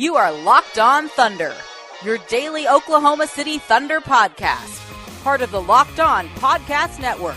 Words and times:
You 0.00 0.16
are 0.16 0.32
Locked 0.32 0.78
On 0.78 1.10
Thunder, 1.10 1.54
your 2.02 2.16
daily 2.26 2.66
Oklahoma 2.66 3.26
City 3.26 3.58
Thunder 3.58 4.00
podcast, 4.00 4.80
part 5.22 5.42
of 5.42 5.50
the 5.50 5.60
Locked 5.60 6.00
On 6.00 6.26
Podcast 6.36 6.98
Network. 6.98 7.36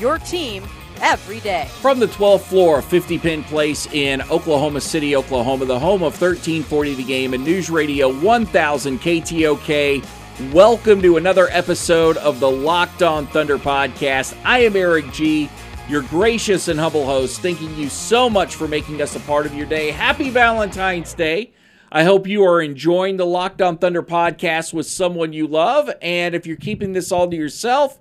Your 0.00 0.18
team 0.18 0.64
every 1.00 1.38
day. 1.38 1.68
From 1.80 2.00
the 2.00 2.08
12th 2.08 2.40
floor 2.40 2.80
of 2.80 2.84
50 2.86 3.20
Penn 3.20 3.44
Place 3.44 3.86
in 3.92 4.20
Oklahoma 4.32 4.80
City, 4.80 5.14
Oklahoma, 5.14 5.64
the 5.64 5.78
home 5.78 6.02
of 6.02 6.20
1340 6.20 6.94
The 6.94 7.04
Game 7.04 7.34
and 7.34 7.44
News 7.44 7.70
Radio 7.70 8.12
1000 8.12 9.00
KTOK. 9.00 10.04
Welcome 10.52 11.02
to 11.02 11.18
another 11.18 11.46
episode 11.50 12.16
of 12.16 12.40
the 12.40 12.50
Locked 12.50 13.04
On 13.04 13.28
Thunder 13.28 13.58
podcast. 13.58 14.36
I 14.44 14.64
am 14.64 14.74
Eric 14.74 15.12
G, 15.12 15.48
your 15.88 16.02
gracious 16.02 16.66
and 16.66 16.80
humble 16.80 17.06
host. 17.06 17.40
Thanking 17.42 17.72
you 17.76 17.88
so 17.88 18.28
much 18.28 18.56
for 18.56 18.66
making 18.66 19.00
us 19.00 19.14
a 19.14 19.20
part 19.20 19.46
of 19.46 19.54
your 19.54 19.66
day. 19.66 19.92
Happy 19.92 20.30
Valentine's 20.30 21.14
Day. 21.14 21.52
I 21.94 22.04
hope 22.04 22.26
you 22.26 22.42
are 22.46 22.62
enjoying 22.62 23.18
the 23.18 23.26
Locked 23.26 23.60
On 23.60 23.76
Thunder 23.76 24.02
podcast 24.02 24.72
with 24.72 24.86
someone 24.86 25.34
you 25.34 25.46
love. 25.46 25.90
And 26.00 26.34
if 26.34 26.46
you're 26.46 26.56
keeping 26.56 26.94
this 26.94 27.12
all 27.12 27.28
to 27.28 27.36
yourself, 27.36 28.00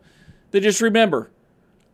then 0.52 0.62
just 0.62 0.80
remember 0.80 1.30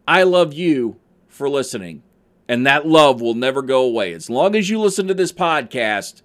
I 0.07 0.21
love 0.21 0.53
you 0.53 0.97
for 1.27 1.49
listening. 1.49 2.03
And 2.47 2.67
that 2.67 2.85
love 2.85 3.19
will 3.19 3.33
never 3.33 3.63
go 3.63 3.81
away. 3.81 4.13
As 4.13 4.29
long 4.29 4.55
as 4.55 4.69
you 4.69 4.79
listen 4.79 5.07
to 5.07 5.15
this 5.15 5.33
podcast, 5.33 6.21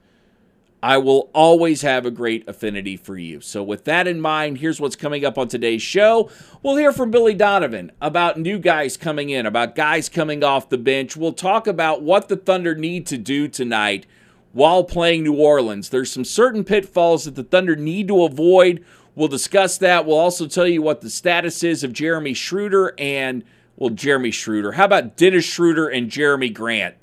I 0.82 0.98
will 0.98 1.30
always 1.32 1.80
have 1.80 2.04
a 2.04 2.10
great 2.10 2.46
affinity 2.46 2.98
for 2.98 3.16
you. 3.16 3.40
So, 3.40 3.62
with 3.62 3.84
that 3.84 4.06
in 4.06 4.20
mind, 4.20 4.58
here's 4.58 4.78
what's 4.78 4.94
coming 4.94 5.24
up 5.24 5.38
on 5.38 5.48
today's 5.48 5.80
show. 5.80 6.30
We'll 6.62 6.76
hear 6.76 6.92
from 6.92 7.10
Billy 7.10 7.34
Donovan 7.34 7.92
about 7.98 8.38
new 8.38 8.58
guys 8.58 8.98
coming 8.98 9.30
in, 9.30 9.46
about 9.46 9.74
guys 9.74 10.10
coming 10.10 10.44
off 10.44 10.68
the 10.68 10.76
bench. 10.76 11.16
We'll 11.16 11.32
talk 11.32 11.66
about 11.66 12.02
what 12.02 12.28
the 12.28 12.36
Thunder 12.36 12.74
need 12.74 13.06
to 13.06 13.16
do 13.16 13.48
tonight 13.48 14.04
while 14.52 14.84
playing 14.84 15.24
New 15.24 15.34
Orleans. 15.34 15.88
There's 15.88 16.10
some 16.10 16.24
certain 16.24 16.64
pitfalls 16.64 17.24
that 17.24 17.34
the 17.34 17.42
Thunder 17.42 17.76
need 17.76 18.08
to 18.08 18.24
avoid. 18.24 18.84
We'll 19.14 19.28
discuss 19.28 19.78
that. 19.78 20.06
We'll 20.06 20.18
also 20.18 20.46
tell 20.46 20.66
you 20.66 20.82
what 20.82 21.00
the 21.00 21.10
status 21.10 21.62
is 21.62 21.84
of 21.84 21.92
Jeremy 21.92 22.34
Schroeder 22.34 22.94
and 22.98 23.44
well, 23.76 23.90
Jeremy 23.90 24.30
Schroeder. 24.30 24.72
How 24.72 24.84
about 24.84 25.16
Dennis 25.16 25.44
Schroeder 25.44 25.88
and 25.88 26.10
Jerami 26.10 26.52
Grant? 26.52 26.94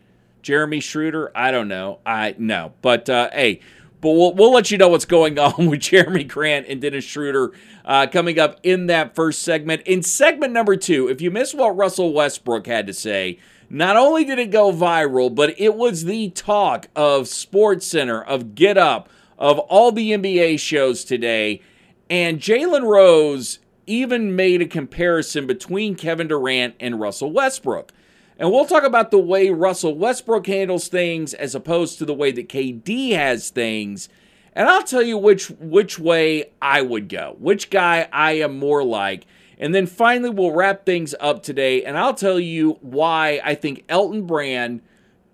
Jeremy 0.42 0.80
Schroeder? 0.80 1.31
I 1.36 1.52
don't 1.52 1.67
know. 1.67 2.00
I 2.05 2.36
know. 2.38 2.73
but 2.81 3.09
uh, 3.09 3.30
hey, 3.33 3.59
but 4.02 4.11
we'll, 4.11 4.33
we'll 4.33 4.53
let 4.53 4.72
you 4.72 4.77
know 4.77 4.88
what's 4.88 5.05
going 5.05 5.38
on 5.39 5.67
with 5.67 5.81
Jerami 5.81 6.27
Grant 6.27 6.67
and 6.67 6.81
Dennis 6.81 7.03
Schroeder 7.03 7.52
uh, 7.86 8.08
coming 8.08 8.39
up 8.39 8.59
in 8.64 8.88
that 8.88 9.16
first 9.16 9.42
segment. 9.42 9.81
In 9.83 10.03
segment 10.03 10.53
number 10.53 10.75
two, 10.75 11.09
if 11.09 11.22
you 11.22 11.31
missed 11.31 11.55
what 11.55 11.75
Russell 11.75 12.14
Westbrook 12.14 12.67
had 12.67 12.88
to 12.88 12.94
say, 12.94 13.39
not 13.70 13.95
only 13.98 14.25
did 14.25 14.39
it 14.39 14.52
go 14.52 14.72
viral, 14.72 15.34
but 15.34 15.59
it 15.59 15.75
was 15.75 16.06
the 16.06 16.30
talk 16.31 16.88
of 16.95 17.28
Sports 17.28 17.86
Center, 17.86 18.22
of 18.22 18.56
Get 18.56 18.78
Up, 18.78 19.09
of 19.38 19.59
all 19.59 19.92
the 19.92 20.11
NBA 20.11 20.59
shows 20.59 21.03
today. 21.03 21.61
And 22.09 22.39
Jalen 22.39 22.84
Rose 22.84 23.59
even 23.86 24.36
made 24.36 24.61
a 24.61 24.67
comparison 24.67 25.48
between 25.48 25.95
Kevin 25.95 26.27
Durant 26.27 26.76
and 26.80 26.99
Russell 26.99 27.32
Westbrook. 27.32 27.92
And 28.38 28.52
we'll 28.52 28.66
talk 28.66 28.83
about 28.83 29.11
the 29.11 29.20
way 29.20 29.49
Russell 29.49 29.95
Westbrook 29.95 30.48
handles 30.48 30.88
things 30.88 31.33
as 31.33 31.54
opposed 31.54 31.98
to 31.98 32.05
the 32.05 32.14
way 32.14 32.32
that 32.32 32.49
KD 32.49 33.11
has 33.11 33.49
things. 33.49 34.08
And 34.54 34.67
I'll 34.67 34.83
tell 34.83 35.02
you 35.02 35.17
which 35.17 35.49
which 35.49 35.99
way 35.99 36.52
I 36.61 36.82
would 36.82 37.10
go, 37.10 37.36
which 37.39 37.70
guy 37.70 38.08
I 38.11 38.33
am 38.33 38.58
more 38.58 38.83
like. 38.83 39.26
And 39.59 39.75
then 39.75 39.87
finally 39.87 40.30
we'll 40.30 40.53
wrap 40.53 40.86
things 40.86 41.14
up 41.20 41.43
today 41.43 41.83
and 41.83 41.97
I'll 41.97 42.14
tell 42.14 42.39
you 42.39 42.77
why 42.81 43.42
I 43.43 43.55
think 43.55 43.83
Elton 43.89 44.25
Brand 44.25 44.81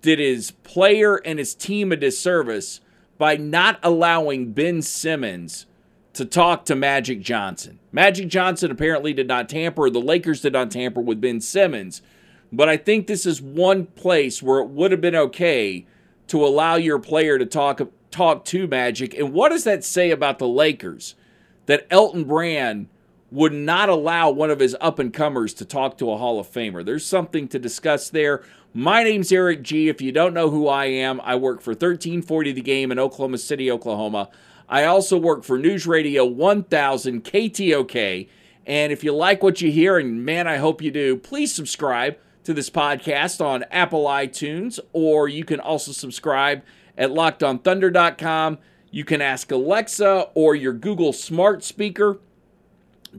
did 0.01 0.19
his 0.19 0.51
player 0.51 1.17
and 1.17 1.39
his 1.39 1.53
team 1.53 1.91
a 1.91 1.95
disservice 1.95 2.81
by 3.17 3.37
not 3.37 3.79
allowing 3.83 4.51
Ben 4.51 4.81
Simmons 4.81 5.65
to 6.13 6.25
talk 6.25 6.65
to 6.65 6.75
Magic 6.75 7.21
Johnson. 7.21 7.79
Magic 7.91 8.27
Johnson 8.27 8.71
apparently 8.71 9.13
did 9.13 9.27
not 9.27 9.49
tamper, 9.49 9.89
the 9.89 9.99
Lakers 9.99 10.41
did 10.41 10.53
not 10.53 10.71
tamper 10.71 11.01
with 11.01 11.21
Ben 11.21 11.41
Simmons. 11.41 12.01
But 12.51 12.69
I 12.69 12.77
think 12.77 13.07
this 13.07 13.25
is 13.25 13.41
one 13.41 13.85
place 13.85 14.41
where 14.41 14.59
it 14.59 14.69
would 14.69 14.91
have 14.91 15.01
been 15.01 15.15
okay 15.15 15.85
to 16.27 16.45
allow 16.45 16.75
your 16.75 16.99
player 16.99 17.37
to 17.37 17.45
talk 17.45 17.81
talk 18.11 18.45
to 18.45 18.67
Magic. 18.67 19.13
And 19.13 19.33
what 19.33 19.49
does 19.49 19.65
that 19.65 19.83
say 19.83 20.09
about 20.09 20.39
the 20.39 20.47
Lakers? 20.47 21.15
That 21.65 21.85
Elton 21.89 22.23
Brand 22.23 22.87
would 23.31 23.53
not 23.53 23.89
allow 23.89 24.29
one 24.29 24.51
of 24.51 24.59
his 24.59 24.75
up 24.79 24.99
and 24.99 25.13
comers 25.13 25.53
to 25.55 25.65
talk 25.65 25.97
to 25.97 26.11
a 26.11 26.17
Hall 26.17 26.39
of 26.39 26.47
Famer. 26.47 26.85
There's 26.85 27.05
something 27.05 27.47
to 27.49 27.59
discuss 27.59 28.09
there. 28.09 28.43
My 28.73 29.03
name's 29.03 29.31
Eric 29.31 29.61
G. 29.61 29.89
If 29.89 30.01
you 30.01 30.11
don't 30.11 30.33
know 30.33 30.49
who 30.49 30.67
I 30.67 30.85
am, 30.85 31.19
I 31.21 31.35
work 31.35 31.61
for 31.61 31.71
1340 31.71 32.51
The 32.51 32.61
Game 32.61 32.91
in 32.91 32.99
Oklahoma 32.99 33.37
City, 33.37 33.71
Oklahoma. 33.71 34.29
I 34.69 34.85
also 34.85 35.17
work 35.17 35.43
for 35.43 35.57
News 35.57 35.87
Radio 35.87 36.25
1000 36.25 37.23
KTOK. 37.23 38.29
And 38.65 38.91
if 38.91 39.03
you 39.03 39.13
like 39.13 39.43
what 39.43 39.61
you 39.61 39.71
hear, 39.71 39.97
and 39.97 40.25
man, 40.25 40.47
I 40.47 40.57
hope 40.57 40.81
you 40.81 40.91
do, 40.91 41.17
please 41.17 41.53
subscribe 41.53 42.17
to 42.43 42.53
this 42.53 42.69
podcast 42.69 43.43
on 43.43 43.63
Apple 43.71 44.05
iTunes, 44.05 44.79
or 44.93 45.27
you 45.27 45.45
can 45.45 45.59
also 45.59 45.91
subscribe 45.91 46.63
at 46.97 47.11
lockedonthunder.com. 47.11 48.57
You 48.91 49.03
can 49.03 49.21
ask 49.21 49.51
Alexa 49.51 50.29
or 50.33 50.55
your 50.55 50.73
Google 50.73 51.11
smart 51.13 51.63
speaker 51.63 52.19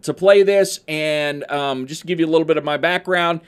to 0.02 0.14
play 0.14 0.42
this. 0.42 0.80
And 0.88 1.48
um, 1.50 1.86
just 1.86 2.02
to 2.02 2.06
give 2.06 2.20
you 2.20 2.26
a 2.26 2.30
little 2.30 2.46
bit 2.46 2.56
of 2.56 2.64
my 2.64 2.76
background, 2.76 3.40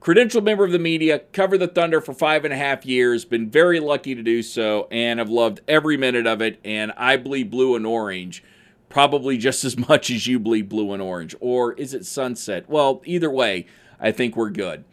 credentialed 0.00 0.44
member 0.44 0.64
of 0.64 0.72
the 0.72 0.78
media, 0.78 1.20
covered 1.32 1.58
the 1.58 1.68
Thunder 1.68 2.00
for 2.00 2.12
five 2.12 2.44
and 2.44 2.54
a 2.54 2.56
half 2.56 2.86
years, 2.86 3.24
been 3.24 3.50
very 3.50 3.80
lucky 3.80 4.14
to 4.14 4.22
do 4.22 4.42
so, 4.42 4.88
and 4.90 5.18
have 5.18 5.30
loved 5.30 5.60
every 5.68 5.96
minute 5.96 6.26
of 6.26 6.40
it. 6.40 6.60
And 6.64 6.92
I 6.96 7.16
bleed 7.16 7.50
blue 7.50 7.74
and 7.76 7.86
orange, 7.86 8.42
probably 8.88 9.36
just 9.36 9.64
as 9.64 9.76
much 9.88 10.10
as 10.10 10.26
you 10.26 10.38
bleed 10.38 10.68
blue 10.68 10.92
and 10.92 11.02
orange. 11.02 11.34
Or 11.40 11.72
is 11.74 11.94
it 11.94 12.06
sunset? 12.06 12.68
Well, 12.68 13.02
either 13.04 13.30
way, 13.30 13.66
I 14.00 14.12
think 14.12 14.36
we're 14.36 14.50
good. 14.50 14.84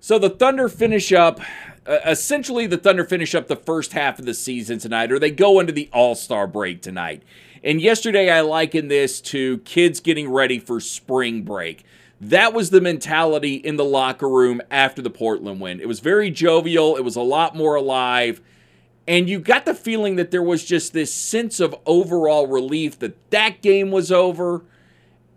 So 0.00 0.18
the 0.18 0.30
Thunder 0.30 0.68
finish 0.68 1.12
up. 1.12 1.40
Uh, 1.86 1.98
essentially, 2.06 2.66
the 2.66 2.78
Thunder 2.78 3.04
finish 3.04 3.34
up 3.34 3.48
the 3.48 3.56
first 3.56 3.92
half 3.92 4.18
of 4.18 4.24
the 4.24 4.34
season 4.34 4.78
tonight, 4.78 5.12
or 5.12 5.18
they 5.18 5.30
go 5.30 5.60
into 5.60 5.72
the 5.72 5.90
All 5.92 6.14
Star 6.14 6.46
break 6.46 6.80
tonight. 6.80 7.22
And 7.62 7.80
yesterday, 7.80 8.30
I 8.30 8.40
likened 8.40 8.90
this 8.90 9.20
to 9.22 9.58
kids 9.58 10.00
getting 10.00 10.30
ready 10.30 10.58
for 10.58 10.80
spring 10.80 11.42
break. 11.42 11.84
That 12.20 12.52
was 12.52 12.70
the 12.70 12.80
mentality 12.80 13.54
in 13.54 13.76
the 13.76 13.84
locker 13.84 14.28
room 14.28 14.60
after 14.70 15.00
the 15.00 15.10
Portland 15.10 15.60
win. 15.60 15.80
It 15.80 15.88
was 15.88 16.00
very 16.00 16.30
jovial, 16.30 16.96
it 16.96 17.04
was 17.04 17.16
a 17.16 17.22
lot 17.22 17.56
more 17.56 17.74
alive. 17.74 18.40
And 19.08 19.28
you 19.28 19.40
got 19.40 19.64
the 19.64 19.74
feeling 19.74 20.16
that 20.16 20.30
there 20.30 20.42
was 20.42 20.64
just 20.64 20.92
this 20.92 21.12
sense 21.12 21.58
of 21.58 21.74
overall 21.86 22.46
relief 22.46 22.98
that 23.00 23.30
that 23.30 23.62
game 23.62 23.90
was 23.90 24.12
over. 24.12 24.64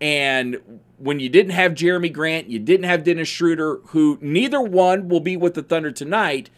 And 0.00 0.80
when 0.98 1.18
you 1.18 1.28
didn't 1.28 1.52
have 1.52 1.72
Jerami 1.72 2.12
Grant, 2.12 2.48
you 2.48 2.58
didn't 2.58 2.84
have 2.84 3.04
Dennis 3.04 3.28
Schroeder, 3.28 3.76
who 3.86 4.18
neither 4.20 4.60
one 4.60 5.08
will 5.08 5.20
be 5.20 5.36
with 5.36 5.54
the 5.54 5.62
Thunder 5.62 5.90
tonight, 5.90 6.50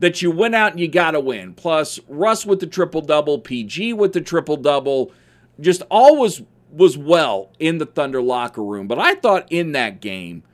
that 0.00 0.22
you 0.22 0.30
went 0.30 0.54
out 0.54 0.72
and 0.72 0.80
you 0.80 0.88
got 0.88 1.12
to 1.12 1.20
win. 1.20 1.54
Plus, 1.54 2.00
Russ 2.08 2.44
with 2.44 2.60
the 2.60 2.66
triple 2.66 3.02
double, 3.02 3.38
PG 3.38 3.92
with 3.92 4.12
the 4.12 4.20
triple 4.20 4.56
double, 4.56 5.12
just 5.60 5.82
all 5.90 6.16
was 6.16 6.42
was 6.72 6.96
well 6.96 7.50
in 7.58 7.78
the 7.78 7.86
Thunder 7.86 8.22
locker 8.22 8.62
room. 8.62 8.86
But 8.86 8.98
I 8.98 9.14
thought 9.14 9.50
in 9.50 9.72
that 9.72 10.00
game, 10.00 10.44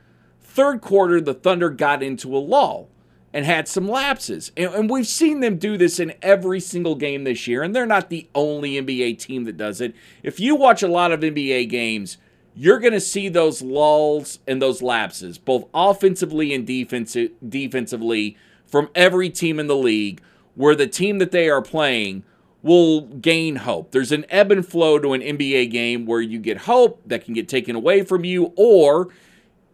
third 0.41 0.81
quarter, 0.81 1.21
the 1.21 1.33
Thunder 1.33 1.69
got 1.69 2.01
into 2.01 2.35
a 2.35 2.39
lull 2.39 2.89
and 3.33 3.45
had 3.45 3.67
some 3.67 3.87
lapses. 3.87 4.51
And, 4.57 4.73
and, 4.73 4.89
we've 4.89 5.05
seen 5.05 5.41
them 5.41 5.57
do 5.57 5.77
this 5.77 5.99
in 5.99 6.13
every 6.23 6.59
single 6.59 6.95
game 6.95 7.23
this 7.23 7.47
year, 7.47 7.61
and 7.61 7.75
they're 7.75 7.85
not 7.85 8.09
the 8.09 8.27
only 8.33 8.81
NBA 8.81 9.19
team 9.19 9.43
that 9.43 9.57
does 9.57 9.79
it. 9.79 9.93
If 10.23 10.39
you 10.39 10.55
watch 10.55 10.81
a 10.81 10.87
lot 10.87 11.11
of 11.11 11.19
NBA 11.19 11.69
games, 11.69 12.17
you're 12.55 12.79
going 12.79 12.93
to 12.93 12.99
see 12.99 13.29
those 13.29 13.61
lulls 13.61 14.39
and 14.47 14.59
those 14.59 14.81
lapses, 14.81 15.37
both 15.37 15.67
offensively 15.73 16.51
and 16.55 16.65
defensive, 16.65 17.29
defensively, 17.47 18.37
from 18.67 18.89
every 18.93 19.29
team 19.29 19.59
in 19.59 19.67
the 19.67 19.75
league, 19.75 20.21
where 20.55 20.75
the 20.75 20.87
team 20.87 21.17
that 21.19 21.31
they 21.31 21.49
are 21.49 21.61
playing– 21.61 22.23
will 22.67 23.01
gain 23.01 23.57
hope. 23.57 23.91
There's 23.91 24.11
an 24.11 24.25
ebb 24.29 24.51
and 24.51 24.67
flow 24.67 24.99
to 24.99 25.13
an 25.13 25.21
NBA 25.21 25.71
game 25.71 26.05
where 26.05 26.21
you 26.21 26.39
get 26.39 26.57
hope 26.59 27.01
that 27.05 27.23
can 27.23 27.33
get 27.33 27.47
taken 27.47 27.75
away 27.75 28.03
from 28.03 28.25
you, 28.25 28.53
or 28.55 29.09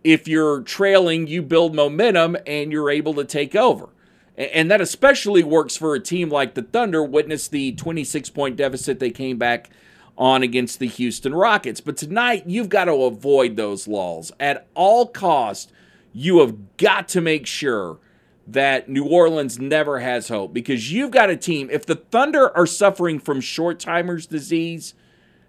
if 0.03 0.27
you're 0.27 0.61
trailing, 0.61 1.27
you 1.27 1.41
build 1.41 1.73
momentum 1.73 2.37
and 2.45 2.71
you're 2.71 2.89
able 2.89 3.13
to 3.15 3.25
take 3.25 3.55
over. 3.55 3.89
And 4.37 4.69
that 4.71 4.81
especially 4.81 5.43
works 5.43 5.77
for 5.77 5.95
a 5.95 5.99
team 5.99 6.29
like 6.29 6.55
the 6.55 6.63
Thunder, 6.63 7.03
witness 7.03 7.47
the 7.47 7.71
26 7.73 8.29
point 8.31 8.55
deficit 8.55 8.99
they 8.99 9.11
came 9.11 9.37
back 9.37 9.69
on 10.17 10.43
against 10.43 10.79
the 10.79 10.87
Houston 10.87 11.33
Rockets. 11.33 11.81
But 11.81 11.97
tonight, 11.97 12.43
you've 12.47 12.69
got 12.69 12.85
to 12.85 12.93
avoid 12.93 13.55
those 13.55 13.87
lulls. 13.87 14.31
At 14.39 14.67
all 14.73 15.07
cost, 15.07 15.71
you 16.13 16.39
have 16.39 16.77
got 16.77 17.07
to 17.09 17.21
make 17.21 17.45
sure 17.45 17.99
that 18.45 18.89
New 18.89 19.05
Orleans 19.05 19.59
never 19.59 19.99
has 19.99 20.27
hope 20.27 20.53
because 20.53 20.91
you've 20.91 21.11
got 21.11 21.29
a 21.29 21.37
team. 21.37 21.69
If 21.71 21.85
the 21.85 21.95
Thunder 21.95 22.55
are 22.55 22.65
suffering 22.65 23.19
from 23.19 23.39
short 23.39 23.79
timers 23.79 24.25
disease, 24.25 24.93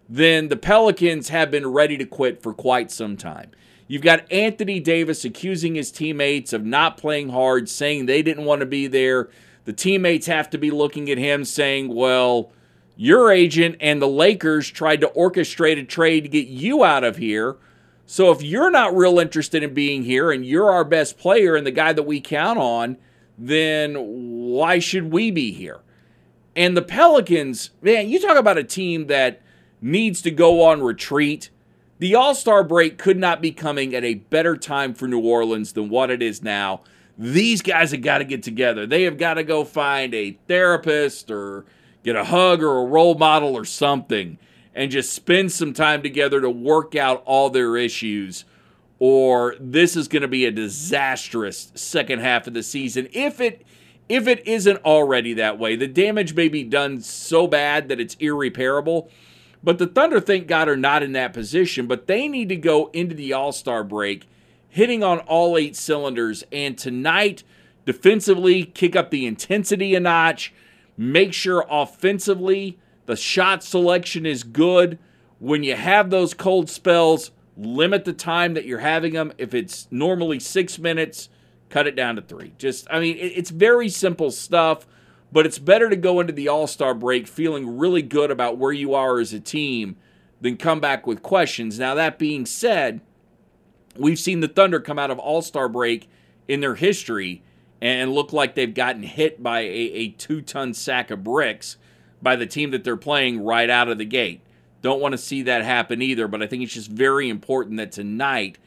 then 0.08 0.48
the 0.48 0.56
Pelicans 0.56 1.30
have 1.30 1.50
been 1.50 1.66
ready 1.66 1.96
to 1.96 2.04
quit 2.04 2.42
for 2.42 2.52
quite 2.52 2.90
some 2.90 3.16
time. 3.16 3.50
You've 3.86 4.02
got 4.02 4.30
Anthony 4.32 4.80
Davis 4.80 5.24
accusing 5.24 5.74
his 5.74 5.90
teammates 5.90 6.52
of 6.52 6.64
not 6.64 6.96
playing 6.96 7.30
hard, 7.30 7.68
saying 7.68 8.06
they 8.06 8.22
didn't 8.22 8.44
want 8.44 8.60
to 8.60 8.66
be 8.66 8.86
there. 8.86 9.28
The 9.64 9.72
teammates 9.72 10.26
have 10.26 10.48
to 10.50 10.58
be 10.58 10.70
looking 10.70 11.10
at 11.10 11.18
him 11.18 11.44
saying, 11.44 11.94
well, 11.94 12.50
your 12.96 13.30
agent 13.30 13.76
and 13.80 14.00
the 14.00 14.08
Lakers 14.08 14.70
tried 14.70 15.00
to 15.00 15.08
orchestrate 15.08 15.78
a 15.78 15.84
trade 15.84 16.22
to 16.22 16.28
get 16.28 16.46
you 16.46 16.84
out 16.84 17.04
of 17.04 17.16
here. 17.16 17.56
So 18.06 18.30
if 18.30 18.42
you're 18.42 18.70
not 18.70 18.96
real 18.96 19.18
interested 19.18 19.62
in 19.62 19.72
being 19.74 20.02
here 20.02 20.30
and 20.30 20.44
you're 20.44 20.70
our 20.70 20.84
best 20.84 21.18
player 21.18 21.56
and 21.56 21.66
the 21.66 21.70
guy 21.70 21.92
that 21.92 22.02
we 22.02 22.20
count 22.20 22.58
on, 22.58 22.98
then 23.38 23.96
why 23.96 24.78
should 24.78 25.10
we 25.10 25.30
be 25.30 25.52
here? 25.52 25.80
And 26.54 26.76
the 26.76 26.82
Pelicans, 26.82 27.70
man, 27.82 28.08
you 28.08 28.20
talk 28.20 28.36
about 28.36 28.58
a 28.58 28.64
team 28.64 29.06
that 29.06 29.40
needs 29.80 30.22
to 30.22 30.30
go 30.30 30.62
on 30.62 30.82
retreat. 30.82 31.50
The 31.98 32.14
All 32.14 32.34
Star 32.34 32.62
break 32.62 32.98
could 32.98 33.18
not 33.18 33.40
be 33.40 33.50
coming 33.50 33.94
at 33.94 34.04
a 34.04 34.14
better 34.14 34.56
time 34.56 34.94
for 34.94 35.08
New 35.08 35.20
Orleans 35.20 35.72
than 35.72 35.88
what 35.88 36.10
it 36.10 36.22
is 36.22 36.42
now. 36.42 36.82
These 37.16 37.62
guys 37.62 37.92
have 37.92 38.02
got 38.02 38.18
to 38.18 38.24
get 38.24 38.42
together. 38.42 38.86
They 38.86 39.04
have 39.04 39.18
got 39.18 39.34
to 39.34 39.44
go 39.44 39.64
find 39.64 40.14
a 40.14 40.38
therapist 40.46 41.30
or 41.30 41.64
get 42.02 42.16
a 42.16 42.24
hug 42.24 42.62
or 42.62 42.78
a 42.78 42.84
role 42.84 43.14
model 43.14 43.56
or 43.56 43.64
something 43.64 44.38
and 44.74 44.90
just 44.90 45.12
spend 45.12 45.52
some 45.52 45.72
time 45.72 46.02
together 46.02 46.40
to 46.40 46.50
work 46.50 46.94
out 46.94 47.22
all 47.26 47.50
their 47.50 47.76
issues. 47.76 48.44
Or 48.98 49.56
this 49.60 49.96
is 49.96 50.08
going 50.08 50.22
to 50.22 50.28
be 50.28 50.44
a 50.44 50.50
disastrous 50.50 51.72
second 51.74 52.20
half 52.20 52.46
of 52.46 52.54
the 52.54 52.62
season 52.62 53.08
if 53.12 53.40
it 53.40 53.66
if 54.06 54.26
it 54.28 54.46
isn't 54.46 54.84
already 54.84 55.32
that 55.34 55.58
way. 55.58 55.76
The 55.76 55.88
damage 55.88 56.34
may 56.34 56.48
be 56.48 56.62
done 56.62 57.00
so 57.00 57.46
bad 57.46 57.88
that 57.88 58.00
it's 58.00 58.16
irreparable 58.16 59.10
but 59.64 59.78
the 59.78 59.86
Thunder, 59.86 60.20
thank 60.20 60.46
God, 60.46 60.68
are 60.68 60.76
not 60.76 61.02
in 61.02 61.12
that 61.12 61.32
position. 61.32 61.86
But 61.86 62.06
they 62.06 62.28
need 62.28 62.50
to 62.50 62.56
go 62.56 62.90
into 62.92 63.14
the 63.14 63.32
All 63.32 63.50
Star 63.50 63.82
break 63.82 64.28
hitting 64.68 65.02
on 65.02 65.20
all 65.20 65.56
eight 65.56 65.74
cylinders. 65.74 66.44
And 66.52 66.76
tonight, 66.76 67.42
defensively, 67.86 68.66
kick 68.66 68.94
up 68.94 69.10
the 69.10 69.24
intensity 69.24 69.94
a 69.94 70.00
notch. 70.00 70.52
Make 70.96 71.32
sure 71.32 71.64
offensively 71.70 72.78
the 73.06 73.16
shot 73.16 73.62
selection 73.62 74.26
is 74.26 74.42
good. 74.42 74.98
When 75.38 75.62
you 75.62 75.76
have 75.76 76.10
those 76.10 76.34
cold 76.34 76.70
spells, 76.70 77.30
limit 77.56 78.04
the 78.04 78.12
time 78.12 78.54
that 78.54 78.64
you're 78.64 78.78
having 78.78 79.12
them. 79.12 79.32
If 79.38 79.54
it's 79.54 79.88
normally 79.90 80.40
six 80.40 80.78
minutes, 80.78 81.28
cut 81.68 81.86
it 81.86 81.96
down 81.96 82.16
to 82.16 82.22
three. 82.22 82.52
Just, 82.58 82.86
I 82.90 83.00
mean, 83.00 83.16
it's 83.18 83.50
very 83.50 83.88
simple 83.88 84.30
stuff 84.30 84.86
but 85.34 85.46
it's 85.46 85.58
better 85.58 85.90
to 85.90 85.96
go 85.96 86.20
into 86.20 86.32
the 86.32 86.46
All 86.46 86.68
Star 86.68 86.94
break 86.94 87.26
feeling 87.26 87.76
really 87.76 88.02
good 88.02 88.30
about 88.30 88.56
where 88.56 88.72
you 88.72 88.94
are 88.94 89.18
as 89.18 89.32
a 89.32 89.40
team 89.40 89.96
than 90.40 90.56
come 90.56 90.78
back 90.78 91.08
with 91.08 91.22
questions. 91.22 91.76
Now, 91.76 91.96
that 91.96 92.20
being 92.20 92.46
said, 92.46 93.00
we've 93.96 94.18
seen 94.18 94.38
the 94.38 94.48
Thunder 94.48 94.78
come 94.78 94.96
out 94.96 95.10
of 95.10 95.18
All 95.18 95.42
Star 95.42 95.68
break 95.68 96.08
in 96.46 96.60
their 96.60 96.76
history 96.76 97.42
and 97.80 98.12
look 98.12 98.32
like 98.32 98.54
they've 98.54 98.72
gotten 98.72 99.02
hit 99.02 99.42
by 99.42 99.62
a, 99.62 99.66
a 99.66 100.08
two 100.10 100.40
ton 100.40 100.72
sack 100.72 101.10
of 101.10 101.24
bricks 101.24 101.78
by 102.24 102.34
the 102.34 102.46
team 102.46 102.72
that 102.72 102.82
they're 102.82 102.96
playing 102.96 103.44
right 103.44 103.70
out 103.70 103.88
of 103.88 103.98
the 103.98 104.04
gate. 104.04 104.40
Don't 104.82 105.00
want 105.00 105.12
to 105.12 105.18
see 105.18 105.42
that 105.42 105.64
happen 105.64 106.02
either, 106.02 106.26
but 106.26 106.42
I 106.42 106.48
think 106.48 106.64
it's 106.64 106.74
just 106.74 106.90
very 106.90 107.28
important 107.28 107.76
that 107.76 107.92
tonight 107.92 108.58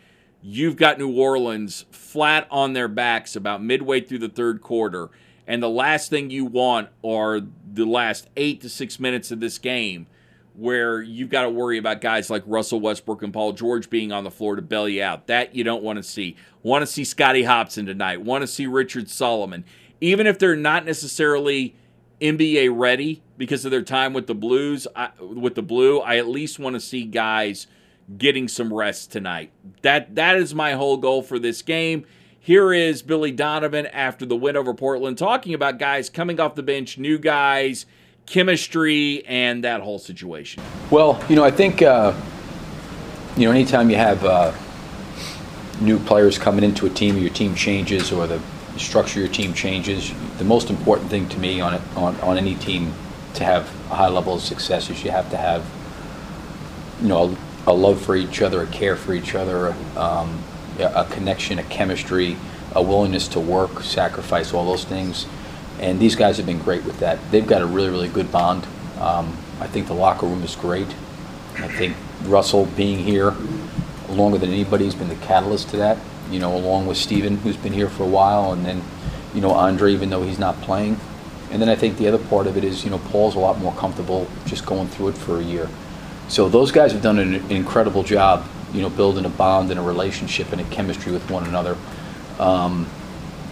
you've 0.41 0.77
got 0.77 0.97
New 0.97 1.11
Orleans 1.11 1.85
flat 1.91 2.47
on 2.49 2.71
their 2.71 2.87
backs 2.87 3.35
about 3.35 3.61
midway 3.61 3.99
through 3.99 4.19
the 4.19 4.29
third 4.29 4.61
quarter 4.61 5.09
and 5.47 5.63
the 5.63 5.69
last 5.69 6.09
thing 6.09 6.29
you 6.29 6.45
want 6.45 6.89
are 7.03 7.39
the 7.73 7.85
last 7.85 8.29
eight 8.35 8.61
to 8.61 8.69
six 8.69 8.99
minutes 8.99 9.31
of 9.31 9.39
this 9.39 9.57
game 9.57 10.05
where 10.53 11.01
you've 11.01 11.29
got 11.29 11.43
to 11.43 11.49
worry 11.49 11.77
about 11.77 12.01
guys 12.01 12.29
like 12.29 12.43
Russell 12.45 12.81
Westbrook 12.81 13.23
and 13.23 13.31
Paul 13.31 13.53
George 13.53 13.89
being 13.89 14.11
on 14.11 14.25
the 14.25 14.31
floor 14.31 14.55
to 14.57 14.89
you 14.89 15.03
out. 15.03 15.27
That 15.27 15.55
you 15.55 15.63
don't 15.63 15.83
want 15.83 15.97
to 15.97 16.03
see. 16.03 16.35
Want 16.63 16.81
to 16.81 16.87
see 16.87 17.05
Scotty 17.05 17.43
Hopson 17.43 17.85
tonight. 17.85 18.21
Want 18.21 18.41
to 18.41 18.47
see 18.47 18.67
Richard 18.67 19.09
Solomon. 19.09 19.63
Even 20.01 20.27
if 20.27 20.37
they're 20.37 20.55
not 20.55 20.83
necessarily 20.85 21.75
NBA 22.21 22.71
ready 22.73 23.21
because 23.37 23.65
of 23.65 23.71
their 23.71 23.83
time 23.83 24.13
with 24.13 24.27
the 24.27 24.35
Blues, 24.35 24.87
I, 24.95 25.09
with 25.19 25.55
the 25.55 25.61
Blue, 25.61 25.99
I 25.99 26.17
at 26.17 26.27
least 26.27 26.59
want 26.59 26.75
to 26.75 26.79
see 26.79 27.03
guys 27.03 27.67
getting 28.17 28.47
some 28.47 28.73
rest 28.73 29.11
tonight. 29.11 29.51
That 29.81 30.15
that 30.15 30.37
is 30.37 30.55
my 30.55 30.73
whole 30.73 30.97
goal 30.97 31.21
for 31.21 31.37
this 31.39 31.61
game. 31.61 32.05
Here 32.39 32.71
is 32.71 33.01
Billy 33.01 33.31
Donovan 33.31 33.87
after 33.87 34.25
the 34.25 34.35
win 34.35 34.55
over 34.55 34.73
Portland 34.73 35.17
talking 35.17 35.53
about 35.53 35.79
guys 35.79 36.09
coming 36.09 36.39
off 36.39 36.55
the 36.55 36.63
bench, 36.63 36.97
new 36.97 37.17
guys, 37.19 37.85
chemistry, 38.25 39.25
and 39.25 39.63
that 39.65 39.81
whole 39.81 39.99
situation. 39.99 40.63
Well, 40.89 41.21
you 41.27 41.35
know, 41.35 41.43
I 41.43 41.51
think, 41.51 41.81
uh, 41.81 42.13
you 43.35 43.45
know, 43.45 43.51
anytime 43.51 43.89
you 43.89 43.97
have 43.97 44.23
uh, 44.23 44.53
new 45.81 45.99
players 45.99 46.37
coming 46.37 46.63
into 46.63 46.85
a 46.85 46.89
team, 46.89 47.17
your 47.17 47.31
team 47.31 47.53
changes 47.53 48.13
or 48.13 48.27
the 48.27 48.41
structure 48.79 49.19
your 49.19 49.29
team 49.29 49.53
changes, 49.53 50.13
the 50.37 50.43
most 50.43 50.69
important 50.69 51.09
thing 51.09 51.27
to 51.29 51.39
me 51.39 51.61
on, 51.61 51.75
on, 51.95 52.15
on 52.21 52.37
any 52.37 52.55
team 52.55 52.93
to 53.35 53.43
have 53.43 53.63
a 53.91 53.95
high 53.95 54.07
level 54.07 54.35
of 54.35 54.41
success 54.41 54.89
is 54.89 55.03
you 55.03 55.11
have 55.11 55.29
to 55.29 55.37
have, 55.37 55.65
you 57.01 57.07
know, 57.07 57.35
a, 57.67 57.71
a 57.71 57.73
love 57.73 58.01
for 58.01 58.15
each 58.15 58.41
other, 58.41 58.61
a 58.63 58.67
care 58.67 58.95
for 58.95 59.13
each 59.13 59.35
other, 59.35 59.75
um, 59.95 60.43
a 60.79 61.05
connection, 61.09 61.59
a 61.59 61.63
chemistry, 61.63 62.37
a 62.73 62.81
willingness 62.81 63.27
to 63.29 63.39
work, 63.39 63.81
sacrifice, 63.81 64.53
all 64.53 64.65
those 64.65 64.83
things. 64.83 65.25
And 65.79 65.99
these 65.99 66.15
guys 66.15 66.37
have 66.37 66.45
been 66.45 66.59
great 66.59 66.83
with 66.83 66.99
that. 66.99 67.19
They've 67.31 67.45
got 67.45 67.61
a 67.61 67.65
really, 67.65 67.89
really 67.89 68.09
good 68.09 68.31
bond. 68.31 68.65
Um, 68.99 69.37
I 69.59 69.67
think 69.67 69.87
the 69.87 69.93
locker 69.93 70.25
room 70.25 70.43
is 70.43 70.55
great. 70.55 70.87
I 71.55 71.67
think 71.67 71.95
Russell 72.23 72.65
being 72.65 72.99
here 72.99 73.35
longer 74.09 74.37
than 74.37 74.49
anybody 74.49 74.85
has 74.85 74.95
been 74.95 75.09
the 75.09 75.15
catalyst 75.15 75.69
to 75.69 75.77
that. 75.77 75.97
You 76.31 76.39
know, 76.39 76.55
along 76.55 76.87
with 76.87 76.97
Steven, 76.97 77.37
who's 77.37 77.57
been 77.57 77.73
here 77.73 77.89
for 77.89 78.03
a 78.03 78.07
while, 78.07 78.51
and 78.53 78.65
then, 78.65 78.83
you 79.33 79.41
know, 79.41 79.51
Andre, 79.51 79.93
even 79.93 80.09
though 80.09 80.23
he's 80.23 80.39
not 80.39 80.59
playing. 80.61 80.99
And 81.51 81.61
then 81.61 81.69
I 81.69 81.75
think 81.75 81.97
the 81.97 82.07
other 82.07 82.17
part 82.17 82.47
of 82.47 82.57
it 82.57 82.63
is, 82.63 82.83
you 82.83 82.89
know, 82.89 82.97
Paul's 82.97 83.35
a 83.35 83.39
lot 83.39 83.57
more 83.59 83.73
comfortable 83.75 84.27
just 84.45 84.65
going 84.65 84.87
through 84.87 85.09
it 85.09 85.17
for 85.17 85.39
a 85.39 85.43
year. 85.43 85.69
So 86.27 86.49
those 86.49 86.71
guys 86.71 86.91
have 86.91 87.01
done 87.01 87.19
an 87.19 87.35
incredible 87.49 88.03
job 88.03 88.45
you 88.73 88.81
know, 88.81 88.89
building 88.89 89.25
a 89.25 89.29
bond 89.29 89.71
and 89.71 89.79
a 89.79 89.83
relationship 89.83 90.51
and 90.51 90.61
a 90.61 90.63
chemistry 90.65 91.11
with 91.11 91.29
one 91.29 91.45
another. 91.45 91.77
Um, 92.39 92.87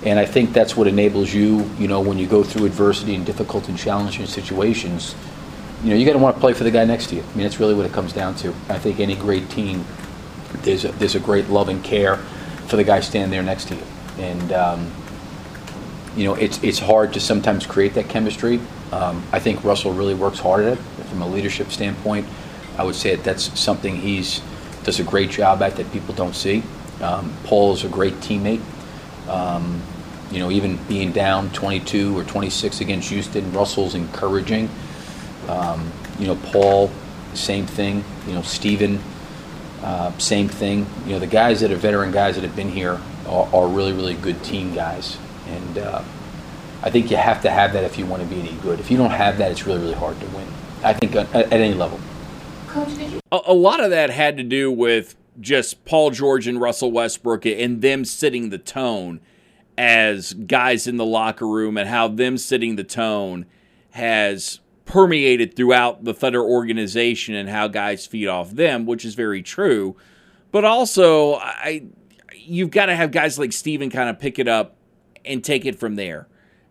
and 0.03 0.19
I 0.19 0.25
think 0.25 0.53
that's 0.53 0.75
what 0.75 0.87
enables 0.87 1.33
you, 1.33 1.69
you 1.79 1.87
know, 1.87 2.01
when 2.01 2.17
you 2.17 2.27
go 2.27 2.43
through 2.43 2.65
adversity 2.65 3.15
and 3.15 3.25
difficult 3.25 3.67
and 3.69 3.77
challenging 3.77 4.25
situations, 4.27 5.15
you 5.83 5.89
know, 5.89 5.95
you 5.95 6.05
got 6.05 6.13
to 6.13 6.19
want 6.19 6.35
to 6.35 6.39
play 6.39 6.53
for 6.53 6.63
the 6.63 6.71
guy 6.71 6.85
next 6.85 7.07
to 7.07 7.15
you. 7.15 7.23
I 7.23 7.35
mean, 7.35 7.43
that's 7.43 7.59
really 7.59 7.73
what 7.73 7.85
it 7.85 7.91
comes 7.91 8.13
down 8.13 8.35
to. 8.35 8.53
I 8.69 8.77
think 8.77 8.99
any 8.99 9.15
great 9.15 9.49
team, 9.49 9.85
there's 10.61 10.85
a, 10.85 10.91
there's 10.93 11.15
a 11.15 11.19
great 11.19 11.49
love 11.49 11.69
and 11.69 11.83
care 11.83 12.19
for 12.67 12.75
the 12.75 12.83
guy 12.83 12.99
standing 12.99 13.31
there 13.31 13.43
next 13.43 13.67
to 13.69 13.75
you. 13.75 13.83
And, 14.17 14.51
um, 14.51 14.91
you 16.15 16.23
know, 16.25 16.35
it's, 16.35 16.61
it's 16.63 16.79
hard 16.79 17.13
to 17.13 17.19
sometimes 17.19 17.65
create 17.65 17.93
that 17.95 18.09
chemistry. 18.09 18.59
Um, 18.91 19.23
I 19.31 19.39
think 19.39 19.63
Russell 19.63 19.93
really 19.93 20.13
works 20.13 20.39
hard 20.39 20.65
at 20.65 20.77
it 20.77 20.81
from 21.05 21.21
a 21.21 21.27
leadership 21.27 21.71
standpoint. 21.71 22.27
I 22.77 22.83
would 22.83 22.95
say 22.95 23.15
that 23.15 23.23
that's 23.23 23.59
something 23.59 23.95
he's 23.95 24.41
does 24.83 24.99
a 24.99 25.03
great 25.03 25.31
job 25.31 25.61
at 25.63 25.75
that 25.75 25.91
people 25.91 26.13
don't 26.13 26.35
see. 26.35 26.63
Um, 27.01 27.33
Paul 27.43 27.73
is 27.73 27.83
a 27.83 27.89
great 27.89 28.13
teammate. 28.15 28.61
Um, 29.27 29.81
you 30.31 30.39
know, 30.39 30.51
even 30.51 30.77
being 30.87 31.11
down 31.11 31.51
22 31.51 32.17
or 32.17 32.23
26 32.23 32.81
against 32.81 33.09
Houston, 33.09 33.51
Russell's 33.51 33.95
encouraging. 33.95 34.69
Um, 35.47 35.91
you 36.19 36.27
know, 36.27 36.35
Paul, 36.35 36.91
same 37.33 37.65
thing. 37.65 38.03
You 38.27 38.33
know, 38.33 38.41
Steven, 38.43 39.01
uh, 39.85 40.17
same 40.17 40.49
thing. 40.49 40.87
You 41.05 41.13
know, 41.13 41.19
the 41.19 41.27
guys 41.27 41.61
that 41.61 41.71
are 41.71 41.75
veteran 41.75 42.11
guys 42.11 42.35
that 42.35 42.43
have 42.43 42.55
been 42.55 42.69
here 42.69 42.99
are, 43.27 43.47
are 43.53 43.67
really, 43.67 43.93
really 43.93 44.15
good 44.15 44.43
team 44.43 44.73
guys. 44.73 45.17
And 45.47 45.77
uh, 45.77 46.03
I 46.81 46.89
think 46.89 47.11
you 47.11 47.17
have 47.17 47.43
to 47.43 47.51
have 47.51 47.73
that 47.73 47.83
if 47.83 47.95
you 47.99 48.07
want 48.07 48.23
to 48.23 48.27
be 48.27 48.39
any 48.39 48.53
good. 48.63 48.79
If 48.79 48.89
you 48.89 48.97
don't 48.97 49.11
have 49.11 49.37
that, 49.37 49.51
it's 49.51 49.67
really, 49.67 49.79
really 49.79 49.93
hard 49.93 50.19
to 50.19 50.25
win. 50.27 50.47
I 50.83 50.93
think 50.93 51.15
at, 51.15 51.33
at 51.35 51.53
any 51.53 51.75
level. 51.75 51.99
Coach. 52.67 52.89
A, 53.31 53.41
a 53.45 53.53
lot 53.53 53.79
of 53.79 53.91
that 53.91 54.09
had 54.09 54.37
to 54.37 54.43
do 54.43 54.71
with 54.71 55.15
just 55.39 55.85
Paul 55.85 56.09
George 56.09 56.47
and 56.47 56.59
Russell 56.59 56.91
Westbrook 56.91 57.45
and 57.45 57.83
them 57.83 58.05
setting 58.05 58.49
the 58.49 58.57
tone 58.57 59.19
as 59.77 60.33
guys 60.33 60.87
in 60.87 60.97
the 60.97 61.05
locker 61.05 61.47
room 61.47 61.77
and 61.77 61.87
how 61.87 62.07
them 62.07 62.39
setting 62.39 62.75
the 62.75 62.83
tone 62.83 63.45
has 63.91 64.61
permeated 64.85 65.55
throughout 65.55 66.03
the 66.03 66.13
Thunder 66.13 66.41
organization 66.43 67.35
and 67.35 67.49
how 67.49 67.67
guys 67.67 68.05
feed 68.05 68.27
off 68.27 68.51
them, 68.51 68.85
which 68.85 69.03
is 69.03 69.15
very 69.15 69.41
true. 69.41 69.95
But 70.51 70.63
also, 70.63 71.35
I 71.35 71.87
you've 72.33 72.71
got 72.71 72.85
to 72.85 72.95
have 72.95 73.11
guys 73.11 73.39
like 73.39 73.51
Steven 73.51 73.89
kind 73.89 74.09
of 74.09 74.19
pick 74.19 74.39
it 74.39 74.47
up 74.47 74.77
and 75.25 75.43
take 75.43 75.65
it 75.65 75.79
from 75.79 75.95
there. 75.95 76.27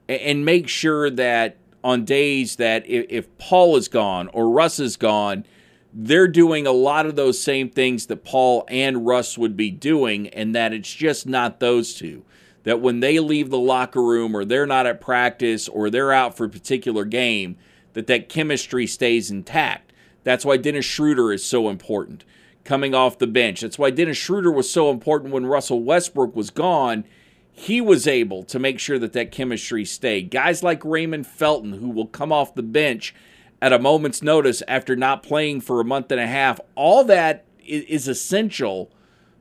and 0.09 0.45
make 0.45 0.69
sure 0.69 1.11
that 1.11 1.57
on 1.83 2.05
days 2.05 2.57
that 2.57 2.85
if, 2.87 3.37
Paul 3.39 3.77
is 3.77 3.89
gone 3.89 4.29
or 4.29 4.51
Russ 4.51 4.79
is 4.79 4.97
gone, 4.97 5.45
they're 5.93 6.29
doing 6.29 6.67
a 6.67 6.73
lot 6.73 7.07
of 7.07 7.17
those 7.17 7.41
same 7.41 7.71
things 7.71 8.07
that 8.07 8.25
Paul 8.25 8.65
and 8.69 9.07
Russ 9.07 9.39
would 9.39 9.57
be 9.57 9.71
doing, 9.71 10.29
and 10.29 10.55
that 10.55 10.73
it's 10.73 10.93
just 10.93 11.27
not 11.27 11.61
those 11.61 11.95
two. 11.95 12.25
That 12.65 12.81
when 12.81 13.01
they 13.01 13.21
leave 13.21 13.51
the 13.51 13.59
locker 13.59 14.03
room 14.03 14.35
or 14.35 14.45
they're 14.45 14.67
not 14.67 14.87
at 14.87 15.01
practice 15.01 15.69
or 15.69 15.91
they're 15.91 16.13
out 16.13 16.37
for 16.37 16.45
a 16.45 16.51
particular 16.51 17.05
game, 17.05 17.57
that 17.95 18.07
that 18.07 18.29
chemistry 18.29 18.87
stays 18.87 19.31
intact. 19.31 19.93
That's 20.23 20.45
why 20.45 20.57
Dennis 20.57 20.85
Schroeder 20.85 21.33
is 21.33 21.45
so 21.45 21.69
important 21.69 22.25
coming 22.65 22.95
off 22.95 23.19
the 23.19 23.27
bench. 23.27 23.61
That's 23.61 23.79
why 23.79 23.91
Dennis 23.91 24.17
Schroeder 24.17 24.51
was 24.51 24.71
so 24.71 24.91
important 24.91 25.33
when 25.33 25.47
Russell 25.47 25.83
Westbrook 25.83 26.35
was 26.35 26.51
gone. 26.51 27.05
He 27.53 27.81
was 27.81 28.09
able 28.09 28.43
to 28.45 28.59
make 28.59 28.81
sure 28.81 28.99
that 28.99 29.13
that 29.13 29.31
chemistry 29.31 29.85
stayed. 29.85 30.31
Guys 30.31 30.63
like 30.63 30.85
Raymond 30.85 31.27
Felton, 31.27 31.75
who 31.75 31.91
will 31.91 32.07
come 32.07 32.33
off 32.33 32.55
the 32.55 32.63
bench 32.63 33.15
at 33.61 33.73
a 33.73 33.79
moment's 33.79 34.23
notice 34.23 34.63
after 34.67 34.97
not 34.97 35.23
playing 35.23 35.61
for 35.61 35.81
a 35.81 35.85
month 35.85 36.11
and 36.11 36.21
a 36.21 36.27
half, 36.27 36.61
all 36.75 37.05
that 37.05 37.45
is 37.65 38.09
essential 38.09 38.91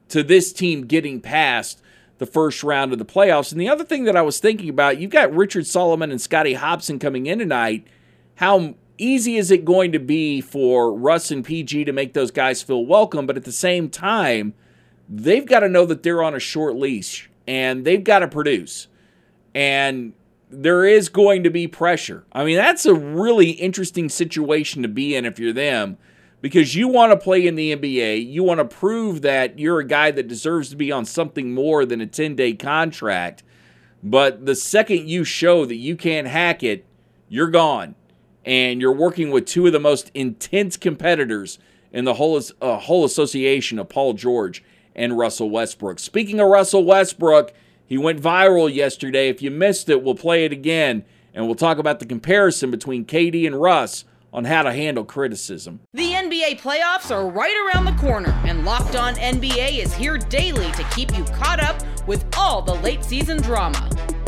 to 0.09 0.21
this 0.21 0.53
team 0.53 0.85
getting 0.85 1.19
past 1.19 1.81
the 2.19 2.25
first 2.25 2.63
round 2.63 2.93
of 2.93 2.99
the 2.99 3.05
playoffs. 3.05 3.51
And 3.51 3.59
the 3.59 3.69
other 3.69 3.83
thing 3.83 4.03
that 4.03 4.15
I 4.15 4.21
was 4.21 4.39
thinking 4.39 4.69
about, 4.69 4.99
you've 4.99 5.11
got 5.11 5.33
Richard 5.33 5.65
Solomon 5.65 6.11
and 6.11 6.21
Scotty 6.21 6.53
Hopson 6.53 6.99
coming 6.99 7.25
in 7.25 7.39
tonight. 7.39 7.87
How 8.35 8.75
easy 8.97 9.35
is 9.35 9.51
it 9.51 9.65
going 9.65 9.91
to 9.91 9.99
be 9.99 10.41
for 10.41 10.93
Russ 10.93 11.31
and 11.31 11.45
PG 11.45 11.85
to 11.85 11.93
make 11.93 12.13
those 12.13 12.31
guys 12.31 12.61
feel 12.61 12.85
welcome? 12.85 13.25
But 13.25 13.37
at 13.37 13.43
the 13.43 13.51
same 13.51 13.89
time, 13.89 14.53
they've 15.07 15.45
got 15.45 15.59
to 15.59 15.69
know 15.69 15.85
that 15.85 16.03
they're 16.03 16.23
on 16.23 16.35
a 16.35 16.39
short 16.39 16.75
leash 16.75 17.29
and 17.47 17.85
they've 17.85 18.03
got 18.03 18.19
to 18.19 18.27
produce. 18.27 18.87
And 19.53 20.13
there 20.49 20.85
is 20.85 21.09
going 21.09 21.43
to 21.43 21.49
be 21.49 21.67
pressure. 21.67 22.25
I 22.31 22.43
mean, 22.43 22.57
that's 22.57 22.85
a 22.85 22.93
really 22.93 23.51
interesting 23.51 24.09
situation 24.09 24.81
to 24.81 24.87
be 24.87 25.15
in 25.15 25.25
if 25.25 25.39
you're 25.39 25.53
them 25.53 25.97
because 26.41 26.75
you 26.75 26.87
want 26.87 27.11
to 27.11 27.17
play 27.17 27.45
in 27.45 27.55
the 27.55 27.75
NBA. 27.75 28.31
You 28.31 28.43
want 28.43 28.59
to 28.59 28.65
prove 28.65 29.21
that 29.21 29.59
you're 29.59 29.79
a 29.79 29.87
guy 29.87 30.11
that 30.11 30.27
deserves 30.27 30.69
to 30.69 30.75
be 30.75 30.91
on 30.91 31.05
something 31.05 31.53
more 31.53 31.85
than 31.85 32.01
a 32.01 32.07
10 32.07 32.35
day 32.35 32.53
contract. 32.53 33.43
But 34.01 34.45
the 34.45 34.55
second 34.55 35.07
you 35.07 35.23
show 35.23 35.65
that 35.65 35.75
you 35.75 35.95
can't 35.95 36.27
hack 36.27 36.63
it, 36.63 36.85
you're 37.29 37.49
gone 37.49 37.95
and 38.45 38.81
you're 38.81 38.93
working 38.93 39.31
with 39.31 39.45
two 39.45 39.65
of 39.67 39.73
the 39.73 39.79
most 39.79 40.11
intense 40.13 40.77
competitors 40.77 41.59
in 41.91 42.05
the 42.05 42.15
whole 42.15 42.41
uh, 42.61 42.77
whole 42.79 43.05
association 43.05 43.79
of 43.79 43.89
Paul 43.89 44.13
George 44.13 44.63
and 44.95 45.17
Russell 45.17 45.49
Westbrook. 45.49 45.99
Speaking 45.99 46.39
of 46.39 46.47
Russell 46.49 46.83
Westbrook, 46.83 47.53
he 47.85 47.97
went 47.97 48.21
viral 48.21 48.73
yesterday. 48.73 49.29
If 49.29 49.41
you 49.41 49.51
missed 49.51 49.89
it, 49.89 50.03
we'll 50.03 50.15
play 50.15 50.45
it 50.45 50.51
again 50.51 51.05
and 51.33 51.45
we'll 51.45 51.55
talk 51.55 51.77
about 51.77 51.99
the 51.99 52.05
comparison 52.05 52.71
between 52.71 53.05
KD 53.05 53.47
and 53.47 53.59
Russ 53.59 54.05
on 54.31 54.45
how 54.45 54.63
to 54.63 54.73
handle 54.73 55.03
criticism. 55.03 55.79
The 55.93 56.11
NBA 56.11 56.59
playoffs 56.59 57.11
are 57.11 57.29
right 57.29 57.55
around 57.67 57.85
the 57.85 58.01
corner, 58.01 58.31
and 58.45 58.65
Locked 58.65 58.95
On 58.95 59.13
NBA 59.15 59.77
is 59.77 59.93
here 59.93 60.17
daily 60.17 60.71
to 60.71 60.83
keep 60.95 61.15
you 61.15 61.23
caught 61.25 61.59
up 61.59 61.81
with 62.07 62.25
all 62.35 62.61
the 62.61 62.73
late 62.75 63.03
season 63.03 63.37
drama. 63.41 63.87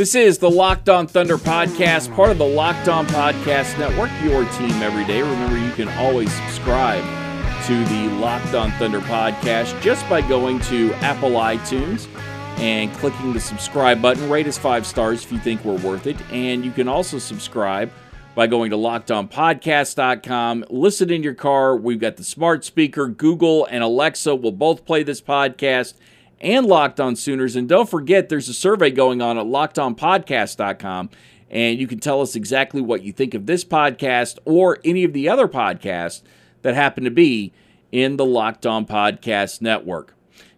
This 0.00 0.14
is 0.14 0.38
the 0.38 0.50
Locked 0.50 0.88
On 0.88 1.06
Thunder 1.06 1.36
podcast, 1.36 2.10
part 2.16 2.30
of 2.30 2.38
the 2.38 2.46
Locked 2.46 2.88
On 2.88 3.06
Podcast 3.08 3.78
Network, 3.78 4.10
your 4.22 4.46
team 4.52 4.82
every 4.82 5.04
day. 5.04 5.20
Remember, 5.20 5.58
you 5.58 5.70
can 5.72 5.88
always 5.98 6.32
subscribe 6.32 7.04
to 7.66 7.84
the 7.84 8.08
Locked 8.14 8.54
On 8.54 8.70
Thunder 8.78 9.00
podcast 9.00 9.78
just 9.82 10.08
by 10.08 10.22
going 10.22 10.58
to 10.60 10.90
Apple 11.02 11.32
iTunes 11.32 12.08
and 12.56 12.90
clicking 12.94 13.34
the 13.34 13.40
subscribe 13.40 14.00
button. 14.00 14.30
Rate 14.30 14.46
us 14.46 14.56
five 14.56 14.86
stars 14.86 15.22
if 15.22 15.30
you 15.32 15.38
think 15.38 15.62
we're 15.66 15.76
worth 15.76 16.06
it. 16.06 16.16
And 16.32 16.64
you 16.64 16.70
can 16.70 16.88
also 16.88 17.18
subscribe 17.18 17.92
by 18.34 18.46
going 18.46 18.70
to 18.70 18.78
lockedonpodcast.com. 18.78 20.64
Listen 20.70 21.10
in 21.10 21.22
your 21.22 21.34
car. 21.34 21.76
We've 21.76 22.00
got 22.00 22.16
the 22.16 22.24
smart 22.24 22.64
speaker. 22.64 23.06
Google 23.06 23.66
and 23.66 23.84
Alexa 23.84 24.34
will 24.34 24.52
both 24.52 24.86
play 24.86 25.02
this 25.02 25.20
podcast 25.20 25.92
and 26.40 26.66
Locked 26.66 27.00
On 27.00 27.16
Sooners. 27.16 27.56
And 27.56 27.68
don't 27.68 27.88
forget, 27.88 28.28
there's 28.28 28.48
a 28.48 28.54
survey 28.54 28.90
going 28.90 29.20
on 29.20 29.38
at 29.38 29.46
lockedonpodcast.com. 29.46 31.10
And 31.50 31.80
you 31.80 31.86
can 31.86 31.98
tell 31.98 32.20
us 32.20 32.36
exactly 32.36 32.80
what 32.80 33.02
you 33.02 33.12
think 33.12 33.34
of 33.34 33.46
this 33.46 33.64
podcast 33.64 34.38
or 34.44 34.78
any 34.84 35.04
of 35.04 35.12
the 35.12 35.28
other 35.28 35.48
podcasts 35.48 36.22
that 36.62 36.74
happen 36.74 37.04
to 37.04 37.10
be 37.10 37.52
in 37.90 38.16
the 38.16 38.24
Locked 38.24 38.66
On 38.66 38.86
Podcast 38.86 39.60
Network. 39.60 40.14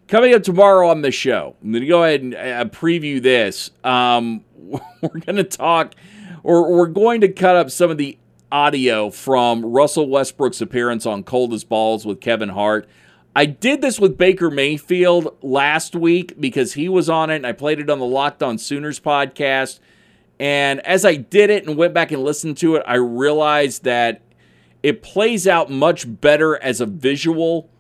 Coming 0.06 0.34
up 0.34 0.42
tomorrow 0.42 0.90
on 0.90 1.00
the 1.00 1.10
show, 1.10 1.56
I'm 1.62 1.72
going 1.72 1.80
to 1.80 1.88
go 1.88 2.04
ahead 2.04 2.20
and 2.20 2.34
uh, 2.34 2.64
preview 2.66 3.22
this. 3.22 3.70
Um, 3.82 4.44
we're 4.56 5.20
going 5.20 5.36
to 5.36 5.44
talk, 5.44 5.94
or 6.42 6.70
we're 6.70 6.86
going 6.88 7.22
to 7.22 7.28
cut 7.28 7.56
up 7.56 7.70
some 7.70 7.90
of 7.90 7.96
the 7.96 8.18
audio 8.50 9.08
from 9.08 9.64
Russell 9.64 10.10
Westbrook's 10.10 10.60
appearance 10.60 11.06
on 11.06 11.22
Cold 11.22 11.54
as 11.54 11.64
Balls 11.64 12.04
with 12.04 12.20
Kevin 12.20 12.50
Hart. 12.50 12.86
I 13.34 13.46
did 13.46 13.80
this 13.80 13.98
with 13.98 14.18
Baker 14.18 14.50
Mayfield 14.50 15.38
last 15.42 15.96
week 15.96 16.38
because 16.38 16.74
he 16.74 16.88
was 16.88 17.08
on 17.08 17.30
it 17.30 17.36
and 17.36 17.46
I 17.46 17.52
played 17.52 17.80
it 17.80 17.88
on 17.88 17.98
the 17.98 18.04
Locked 18.04 18.42
On 18.42 18.58
Sooners 18.58 19.00
podcast. 19.00 19.80
And 20.38 20.80
as 20.80 21.06
I 21.06 21.16
did 21.16 21.48
it 21.48 21.66
and 21.66 21.76
went 21.76 21.94
back 21.94 22.12
and 22.12 22.22
listened 22.22 22.58
to 22.58 22.76
it, 22.76 22.82
I 22.86 22.96
realized 22.96 23.84
that 23.84 24.20
it 24.82 25.02
plays 25.02 25.48
out 25.48 25.70
much 25.70 26.04
better 26.20 26.62
as 26.62 26.82
a 26.82 26.86
visual 26.86 27.70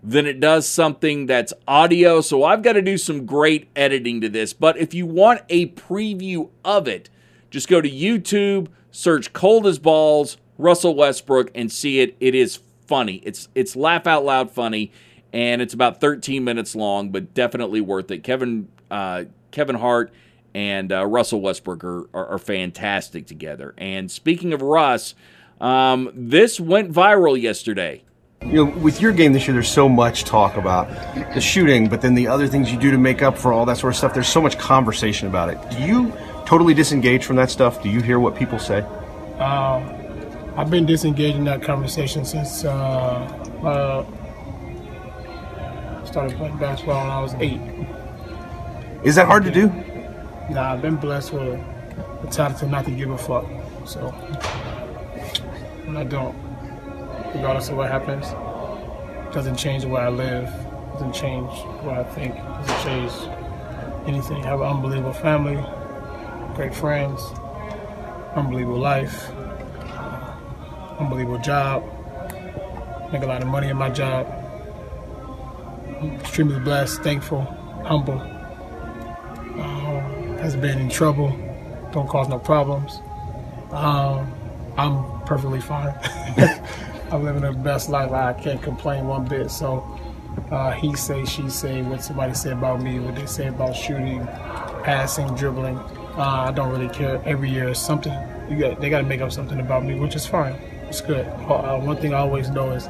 than 0.00 0.26
it 0.26 0.38
does 0.38 0.68
something 0.68 1.26
that's 1.26 1.52
audio. 1.66 2.20
So 2.20 2.44
I've 2.44 2.62
got 2.62 2.74
to 2.74 2.82
do 2.82 2.96
some 2.96 3.26
great 3.26 3.68
editing 3.74 4.20
to 4.20 4.28
this. 4.28 4.52
But 4.52 4.76
if 4.76 4.94
you 4.94 5.06
want 5.06 5.42
a 5.48 5.70
preview 5.70 6.50
of 6.64 6.86
it, 6.86 7.10
just 7.50 7.66
go 7.66 7.80
to 7.80 7.90
YouTube, 7.90 8.68
search 8.92 9.32
Cold 9.32 9.66
as 9.66 9.80
Balls, 9.80 10.36
Russell 10.56 10.94
Westbrook, 10.94 11.50
and 11.54 11.72
see 11.72 11.98
it. 11.98 12.16
It 12.20 12.36
is 12.36 12.60
funny. 12.90 13.22
It's 13.24 13.48
it's 13.54 13.76
laugh 13.76 14.08
out 14.08 14.24
loud 14.24 14.50
funny, 14.50 14.90
and 15.32 15.62
it's 15.62 15.72
about 15.72 16.00
13 16.00 16.42
minutes 16.42 16.74
long, 16.74 17.10
but 17.10 17.32
definitely 17.32 17.80
worth 17.80 18.10
it. 18.10 18.24
Kevin 18.24 18.68
uh, 18.90 19.24
Kevin 19.52 19.76
Hart 19.76 20.12
and 20.54 20.90
uh, 20.90 21.06
Russell 21.06 21.40
Westbrook 21.40 21.84
are, 21.84 22.08
are, 22.12 22.26
are, 22.26 22.38
fantastic 22.38 23.24
together. 23.28 23.72
And 23.78 24.10
speaking 24.10 24.52
of 24.52 24.62
Russ, 24.62 25.14
um, 25.60 26.10
this 26.12 26.58
went 26.58 26.92
viral 26.92 27.40
yesterday. 27.40 28.02
You 28.44 28.64
know, 28.64 28.78
with 28.78 29.00
your 29.00 29.12
game 29.12 29.32
this 29.32 29.46
year, 29.46 29.54
there's 29.54 29.70
so 29.70 29.88
much 29.88 30.24
talk 30.24 30.56
about 30.56 30.88
the 31.34 31.40
shooting, 31.40 31.88
but 31.88 32.00
then 32.00 32.16
the 32.16 32.26
other 32.26 32.48
things 32.48 32.72
you 32.72 32.78
do 32.80 32.90
to 32.90 32.98
make 32.98 33.22
up 33.22 33.38
for 33.38 33.52
all 33.52 33.64
that 33.66 33.76
sort 33.76 33.92
of 33.92 33.96
stuff. 33.98 34.12
There's 34.12 34.28
so 34.28 34.40
much 34.40 34.58
conversation 34.58 35.28
about 35.28 35.50
it. 35.50 35.70
Do 35.70 35.84
you 35.84 36.12
totally 36.46 36.74
disengage 36.74 37.24
from 37.24 37.36
that 37.36 37.50
stuff? 37.50 37.80
Do 37.80 37.88
you 37.88 38.02
hear 38.02 38.18
what 38.18 38.34
people 38.34 38.58
say? 38.58 38.80
Um, 39.38 39.99
I've 40.56 40.70
been 40.70 40.84
disengaged 40.84 41.36
in 41.36 41.44
that 41.44 41.62
conversation 41.62 42.24
since 42.24 42.64
uh, 42.64 42.70
uh, 43.62 44.04
started 46.04 46.36
playing 46.36 46.58
basketball 46.58 47.02
when 47.02 47.10
I 47.10 47.20
was 47.20 47.34
eight. 47.34 47.60
Is 49.04 49.14
that 49.14 49.26
hard 49.26 49.44
to 49.44 49.50
do? 49.50 49.68
Nah, 50.50 50.72
I've 50.72 50.82
been 50.82 50.96
blessed 50.96 51.32
with 51.32 51.60
the 52.22 52.28
talent 52.28 52.58
to 52.58 52.66
not 52.66 52.84
to 52.86 52.90
give 52.90 53.10
a 53.10 53.18
fuck. 53.18 53.46
So 53.84 54.10
when 55.86 55.96
I 55.96 56.04
don't, 56.04 56.36
regardless 57.34 57.68
of 57.68 57.76
what 57.76 57.90
happens, 57.90 58.26
doesn't 59.32 59.56
change 59.56 59.84
the 59.84 59.88
way 59.88 60.02
I 60.02 60.08
live, 60.08 60.52
doesn't 60.94 61.14
change 61.14 61.48
what 61.82 61.96
I 61.96 62.04
think, 62.04 62.34
doesn't 62.34 62.82
change 62.84 63.12
anything. 64.08 64.44
I 64.44 64.48
have 64.48 64.60
an 64.60 64.66
unbelievable 64.66 65.12
family, 65.12 65.64
great 66.56 66.74
friends, 66.74 67.22
unbelievable 68.34 68.80
life 68.80 69.30
unbelievable 71.00 71.38
job. 71.38 71.82
make 73.10 73.22
a 73.22 73.26
lot 73.26 73.42
of 73.42 73.48
money 73.48 73.68
in 73.68 73.76
my 73.76 73.88
job. 73.88 74.26
I'm 76.00 76.12
extremely 76.20 76.60
blessed, 76.60 77.02
thankful, 77.02 77.42
humble. 77.84 78.20
Um, 79.60 80.38
has 80.38 80.56
been 80.56 80.78
in 80.78 80.88
trouble, 80.88 81.30
don't 81.92 82.08
cause 82.08 82.28
no 82.28 82.38
problems. 82.38 83.00
Um, 83.70 84.32
I'm 84.76 85.20
perfectly 85.22 85.60
fine. 85.60 85.94
I'm 87.10 87.24
living 87.24 87.42
the 87.42 87.52
best 87.52 87.88
life. 87.88 88.12
I 88.12 88.32
can't 88.34 88.62
complain 88.62 89.06
one 89.06 89.24
bit. 89.24 89.50
So 89.50 89.98
uh, 90.50 90.72
he 90.72 90.94
say, 90.94 91.24
she 91.24 91.48
say, 91.48 91.82
what 91.82 92.04
somebody 92.04 92.34
say 92.34 92.52
about 92.52 92.82
me, 92.82 93.00
what 93.00 93.16
they 93.16 93.26
say 93.26 93.48
about 93.48 93.74
shooting, 93.74 94.26
passing, 94.84 95.34
dribbling. 95.34 95.76
Uh, 96.16 96.46
I 96.48 96.52
don't 96.52 96.70
really 96.70 96.88
care. 96.88 97.22
Every 97.24 97.50
year 97.50 97.74
something. 97.74 98.12
Got, 98.58 98.80
they 98.80 98.90
got 98.90 98.98
to 98.98 99.06
make 99.06 99.20
up 99.20 99.32
something 99.32 99.60
about 99.60 99.84
me, 99.84 99.94
which 99.94 100.14
is 100.14 100.26
fine. 100.26 100.56
It's 100.90 101.00
good. 101.00 101.24
Uh, 101.24 101.78
one 101.78 101.98
thing 101.98 102.12
I 102.12 102.18
always 102.18 102.50
know 102.50 102.72
is 102.72 102.88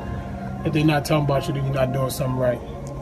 if 0.65 0.73
they're 0.73 0.83
not 0.83 1.05
talking 1.05 1.27
about 1.27 1.47
you, 1.47 1.53
then 1.53 1.67
you're 1.67 1.75
not 1.75 1.93
doing 1.93 2.09
something 2.09 2.39
right. 2.39 2.59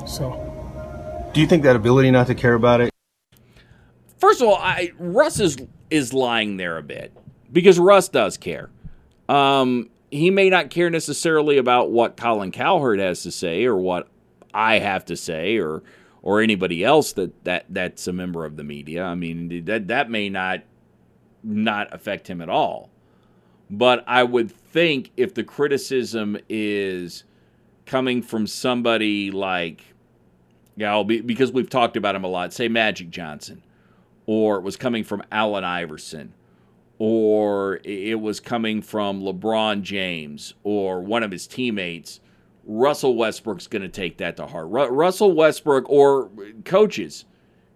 So. 0.08 1.30
Do 1.32 1.40
you 1.40 1.46
think 1.46 1.62
that 1.62 1.76
ability 1.76 2.10
not 2.10 2.26
to 2.26 2.34
care 2.34 2.54
about 2.54 2.80
it? 2.80 2.90
First 4.18 4.42
of 4.42 4.48
all, 4.48 4.56
I, 4.56 4.90
Russ 4.98 5.38
is 5.38 5.56
is 5.88 6.12
lying 6.12 6.56
there 6.56 6.78
a 6.78 6.82
bit 6.82 7.16
because 7.52 7.78
Russ 7.78 8.08
does 8.08 8.36
care. 8.36 8.70
Um, 9.28 9.88
he 10.10 10.30
may 10.30 10.50
not 10.50 10.70
care 10.70 10.90
necessarily 10.90 11.58
about 11.58 11.92
what 11.92 12.16
Colin 12.16 12.50
Cowherd 12.50 12.98
has 12.98 13.22
to 13.22 13.30
say 13.30 13.66
or 13.66 13.76
what 13.76 14.08
I 14.52 14.80
have 14.80 15.04
to 15.04 15.16
say 15.16 15.58
or 15.58 15.84
or 16.22 16.40
anybody 16.40 16.82
else 16.82 17.12
that, 17.12 17.44
that 17.44 17.66
that's 17.68 18.08
a 18.08 18.12
member 18.12 18.44
of 18.44 18.56
the 18.56 18.64
media. 18.64 19.04
I 19.04 19.14
mean 19.14 19.64
that 19.66 19.86
that 19.86 20.10
may 20.10 20.28
not 20.28 20.64
not 21.44 21.94
affect 21.94 22.28
him 22.28 22.40
at 22.40 22.48
all. 22.48 22.90
But 23.70 24.04
I 24.06 24.24
would 24.24 24.50
think 24.50 25.10
if 25.16 25.34
the 25.34 25.44
criticism 25.44 26.38
is 26.48 27.24
coming 27.86 28.22
from 28.22 28.46
somebody 28.46 29.30
like 29.30 29.94
yeah, 30.78 31.02
because 31.02 31.50
we've 31.50 31.68
talked 31.68 31.96
about 31.96 32.14
him 32.14 32.22
a 32.22 32.28
lot, 32.28 32.52
say 32.52 32.68
Magic 32.68 33.10
Johnson, 33.10 33.64
or 34.26 34.58
it 34.58 34.62
was 34.62 34.76
coming 34.76 35.02
from 35.02 35.24
Allen 35.32 35.64
Iverson, 35.64 36.32
or 36.98 37.80
it 37.82 38.20
was 38.20 38.38
coming 38.38 38.80
from 38.80 39.20
LeBron 39.20 39.82
James 39.82 40.54
or 40.62 41.00
one 41.00 41.24
of 41.24 41.32
his 41.32 41.48
teammates, 41.48 42.20
Russell 42.64 43.16
Westbrook's 43.16 43.66
going 43.66 43.82
to 43.82 43.88
take 43.88 44.18
that 44.18 44.36
to 44.36 44.46
heart. 44.46 44.68
Ru- 44.68 44.88
Russell 44.88 45.32
Westbrook 45.32 45.88
or 45.90 46.30
coaches, 46.64 47.24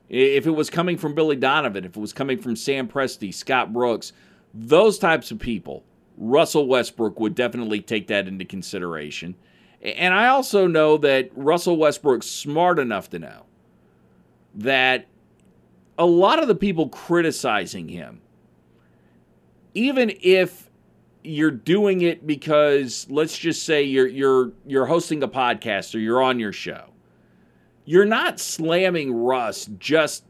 if 0.08 0.46
it 0.46 0.50
was 0.50 0.70
coming 0.70 0.96
from 0.96 1.14
Billy 1.14 1.36
Donovan, 1.36 1.84
if 1.84 1.96
it 1.96 2.00
was 2.00 2.12
coming 2.12 2.38
from 2.38 2.54
Sam 2.54 2.86
Presti, 2.86 3.34
Scott 3.34 3.72
Brooks, 3.72 4.12
those 4.54 4.98
types 4.98 5.30
of 5.30 5.38
people, 5.38 5.84
Russell 6.16 6.66
Westbrook 6.66 7.18
would 7.18 7.34
definitely 7.34 7.80
take 7.80 8.06
that 8.08 8.28
into 8.28 8.44
consideration. 8.44 9.34
And 9.82 10.14
I 10.14 10.28
also 10.28 10.66
know 10.66 10.96
that 10.98 11.30
Russell 11.34 11.76
Westbrook's 11.76 12.26
smart 12.26 12.78
enough 12.78 13.10
to 13.10 13.18
know 13.18 13.44
that 14.54 15.06
a 15.98 16.06
lot 16.06 16.40
of 16.40 16.48
the 16.48 16.54
people 16.54 16.88
criticizing 16.88 17.88
him 17.88 18.20
even 19.74 20.12
if 20.20 20.70
you're 21.24 21.50
doing 21.50 22.02
it 22.02 22.26
because 22.26 23.06
let's 23.08 23.36
just 23.38 23.64
say 23.64 23.82
you're 23.82 24.08
you're 24.08 24.52
you're 24.66 24.86
hosting 24.86 25.22
a 25.22 25.28
podcast 25.28 25.94
or 25.94 25.98
you're 25.98 26.22
on 26.22 26.38
your 26.38 26.52
show. 26.52 26.86
You're 27.84 28.04
not 28.04 28.38
slamming 28.38 29.12
Russ 29.14 29.68
just 29.78 30.24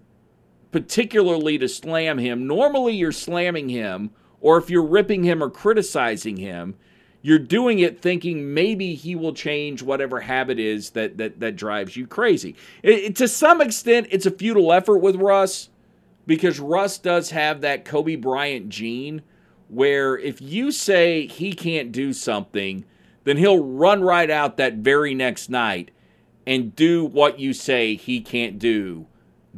particularly 0.72 1.58
to 1.58 1.68
slam 1.68 2.18
him. 2.18 2.46
Normally 2.46 2.94
you're 2.94 3.12
slamming 3.12 3.68
him 3.68 4.10
or 4.40 4.58
if 4.58 4.68
you're 4.68 4.84
ripping 4.84 5.22
him 5.22 5.42
or 5.42 5.50
criticizing 5.50 6.38
him, 6.38 6.74
you're 7.20 7.38
doing 7.38 7.78
it 7.78 8.02
thinking 8.02 8.52
maybe 8.52 8.94
he 8.96 9.14
will 9.14 9.32
change 9.32 9.80
whatever 9.82 10.20
habit 10.20 10.58
is 10.58 10.90
that 10.90 11.18
that 11.18 11.38
that 11.38 11.54
drives 11.54 11.96
you 11.96 12.06
crazy. 12.06 12.56
It, 12.82 12.98
it, 12.98 13.16
to 13.16 13.28
some 13.28 13.60
extent 13.60 14.08
it's 14.10 14.26
a 14.26 14.30
futile 14.30 14.72
effort 14.72 14.98
with 14.98 15.14
Russ 15.16 15.68
because 16.26 16.58
Russ 16.58 16.98
does 16.98 17.30
have 17.30 17.60
that 17.60 17.84
Kobe 17.84 18.16
Bryant 18.16 18.68
gene 18.68 19.22
where 19.68 20.18
if 20.18 20.42
you 20.42 20.72
say 20.72 21.26
he 21.26 21.52
can't 21.52 21.92
do 21.92 22.12
something, 22.12 22.84
then 23.24 23.36
he'll 23.36 23.62
run 23.62 24.02
right 24.02 24.30
out 24.30 24.56
that 24.56 24.74
very 24.74 25.14
next 25.14 25.48
night 25.48 25.92
and 26.46 26.74
do 26.74 27.04
what 27.04 27.38
you 27.38 27.52
say 27.52 27.94
he 27.94 28.20
can't 28.20 28.58
do 28.58 29.06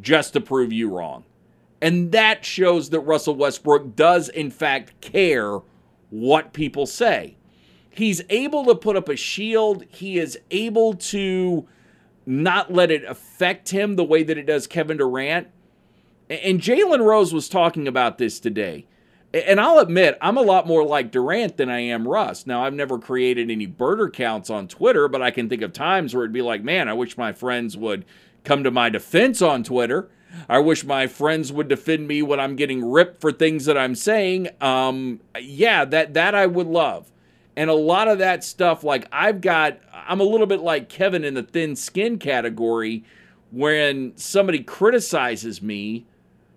just 0.00 0.32
to 0.32 0.40
prove 0.40 0.72
you 0.72 0.88
wrong. 0.90 1.24
And 1.80 2.12
that 2.12 2.44
shows 2.44 2.90
that 2.90 3.00
Russell 3.00 3.36
Westbrook 3.36 3.94
does, 3.94 4.28
in 4.28 4.50
fact, 4.50 5.00
care 5.00 5.60
what 6.10 6.52
people 6.52 6.86
say. 6.86 7.36
He's 7.90 8.22
able 8.30 8.64
to 8.64 8.74
put 8.74 8.96
up 8.96 9.08
a 9.08 9.16
shield, 9.16 9.84
he 9.88 10.18
is 10.18 10.38
able 10.50 10.94
to 10.94 11.68
not 12.26 12.72
let 12.72 12.90
it 12.90 13.04
affect 13.04 13.68
him 13.68 13.96
the 13.96 14.04
way 14.04 14.22
that 14.22 14.38
it 14.38 14.46
does 14.46 14.66
Kevin 14.66 14.96
Durant. 14.96 15.48
And 16.30 16.60
Jalen 16.60 17.04
Rose 17.04 17.34
was 17.34 17.48
talking 17.48 17.86
about 17.86 18.18
this 18.18 18.40
today. 18.40 18.86
And 19.32 19.60
I'll 19.60 19.80
admit, 19.80 20.16
I'm 20.22 20.38
a 20.38 20.42
lot 20.42 20.66
more 20.66 20.84
like 20.84 21.10
Durant 21.10 21.56
than 21.56 21.68
I 21.68 21.80
am 21.80 22.06
Russ. 22.06 22.46
Now, 22.46 22.64
I've 22.64 22.72
never 22.72 22.98
created 22.98 23.50
any 23.50 23.66
burner 23.66 24.08
counts 24.08 24.48
on 24.48 24.68
Twitter, 24.68 25.08
but 25.08 25.22
I 25.22 25.32
can 25.32 25.48
think 25.48 25.60
of 25.60 25.72
times 25.72 26.14
where 26.14 26.24
it'd 26.24 26.32
be 26.32 26.40
like, 26.40 26.62
man, 26.62 26.88
I 26.88 26.92
wish 26.92 27.18
my 27.18 27.32
friends 27.32 27.76
would 27.76 28.04
come 28.44 28.64
to 28.64 28.70
my 28.70 28.88
defense 28.88 29.42
on 29.42 29.62
Twitter. 29.64 30.08
I 30.48 30.58
wish 30.58 30.84
my 30.84 31.06
friends 31.06 31.52
would 31.52 31.68
defend 31.68 32.08
me 32.08 32.22
when 32.22 32.40
I'm 32.40 32.56
getting 32.56 32.84
ripped 32.84 33.20
for 33.20 33.32
things 33.32 33.64
that 33.66 33.78
I'm 33.78 33.94
saying. 33.94 34.48
Um, 34.60 35.20
yeah, 35.40 35.84
that 35.84 36.14
that 36.14 36.34
I 36.34 36.46
would 36.46 36.66
love. 36.66 37.10
And 37.56 37.70
a 37.70 37.74
lot 37.74 38.08
of 38.08 38.18
that 38.18 38.42
stuff, 38.42 38.82
like 38.82 39.06
I've 39.12 39.40
got, 39.40 39.78
I'm 39.92 40.20
a 40.20 40.24
little 40.24 40.46
bit 40.46 40.60
like 40.60 40.88
Kevin 40.88 41.24
in 41.24 41.34
the 41.34 41.42
thin 41.42 41.76
skin 41.76 42.18
category. 42.18 43.04
When 43.52 44.16
somebody 44.16 44.64
criticizes 44.64 45.62
me, 45.62 46.06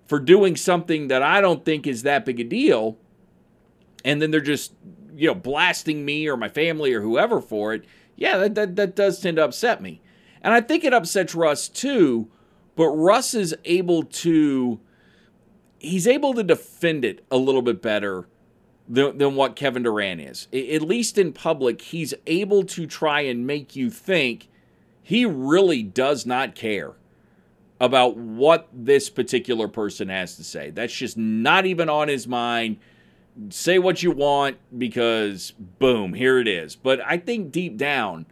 for 0.07 0.19
doing 0.19 0.55
something 0.55 1.09
that 1.09 1.21
I 1.21 1.41
don't 1.41 1.65
think 1.65 1.85
is 1.85 2.03
that 2.03 2.25
big 2.25 2.39
a 2.39 2.43
deal, 2.43 2.97
and 4.03 4.21
then 4.21 4.31
they're 4.31 4.41
just 4.41 4.73
you 5.15 5.27
know 5.27 5.35
blasting 5.35 6.05
me 6.05 6.27
or 6.27 6.37
my 6.37 6.49
family 6.49 6.93
or 6.93 7.01
whoever 7.01 7.41
for 7.41 7.73
it. 7.73 7.83
Yeah, 8.15 8.37
that 8.37 8.55
that, 8.55 8.75
that 8.77 8.95
does 8.95 9.19
tend 9.19 9.37
to 9.37 9.43
upset 9.43 9.81
me, 9.81 10.01
and 10.47 10.53
I 10.53 10.61
think 10.61 10.85
it 10.85 10.93
upsets 10.93 11.35
Russ 11.35 11.67
too. 11.67 12.29
But 12.77 12.87
Russ 12.91 13.33
is 13.33 13.53
able 13.65 14.03
to 14.03 14.79
he's 15.77 16.07
able 16.07 16.33
to 16.35 16.41
defend 16.41 17.03
it 17.03 17.25
a 17.29 17.35
little 17.35 17.61
bit 17.61 17.81
better 17.81 18.29
than, 18.87 19.17
than 19.17 19.35
what 19.35 19.57
Kevin 19.57 19.83
Durant 19.83 20.21
is. 20.21 20.47
At 20.53 20.83
least 20.83 21.17
in 21.17 21.33
public, 21.33 21.81
he's 21.81 22.13
able 22.27 22.63
to 22.63 22.87
try 22.87 23.21
and 23.21 23.45
make 23.45 23.75
you 23.75 23.89
think 23.89 24.47
he 25.03 25.25
really 25.25 25.83
does 25.83 26.25
not 26.25 26.55
care 26.55 26.93
about 27.81 28.15
what 28.15 28.69
this 28.71 29.09
particular 29.09 29.67
person 29.67 30.07
has 30.07 30.37
to 30.37 30.45
say. 30.45 30.69
That's 30.69 30.95
just 30.95 31.17
not 31.17 31.65
even 31.65 31.89
on 31.89 32.07
his 32.07 32.25
mind. 32.25 32.77
Say 33.49 33.79
what 33.79 34.01
you 34.01 34.11
want 34.11 34.59
because, 34.77 35.51
boom, 35.51 36.13
here 36.13 36.39
it 36.39 36.47
is. 36.47 36.77
But 36.77 37.01
I 37.05 37.17
think 37.17 37.51
deep 37.51 37.75
down, 37.75 38.27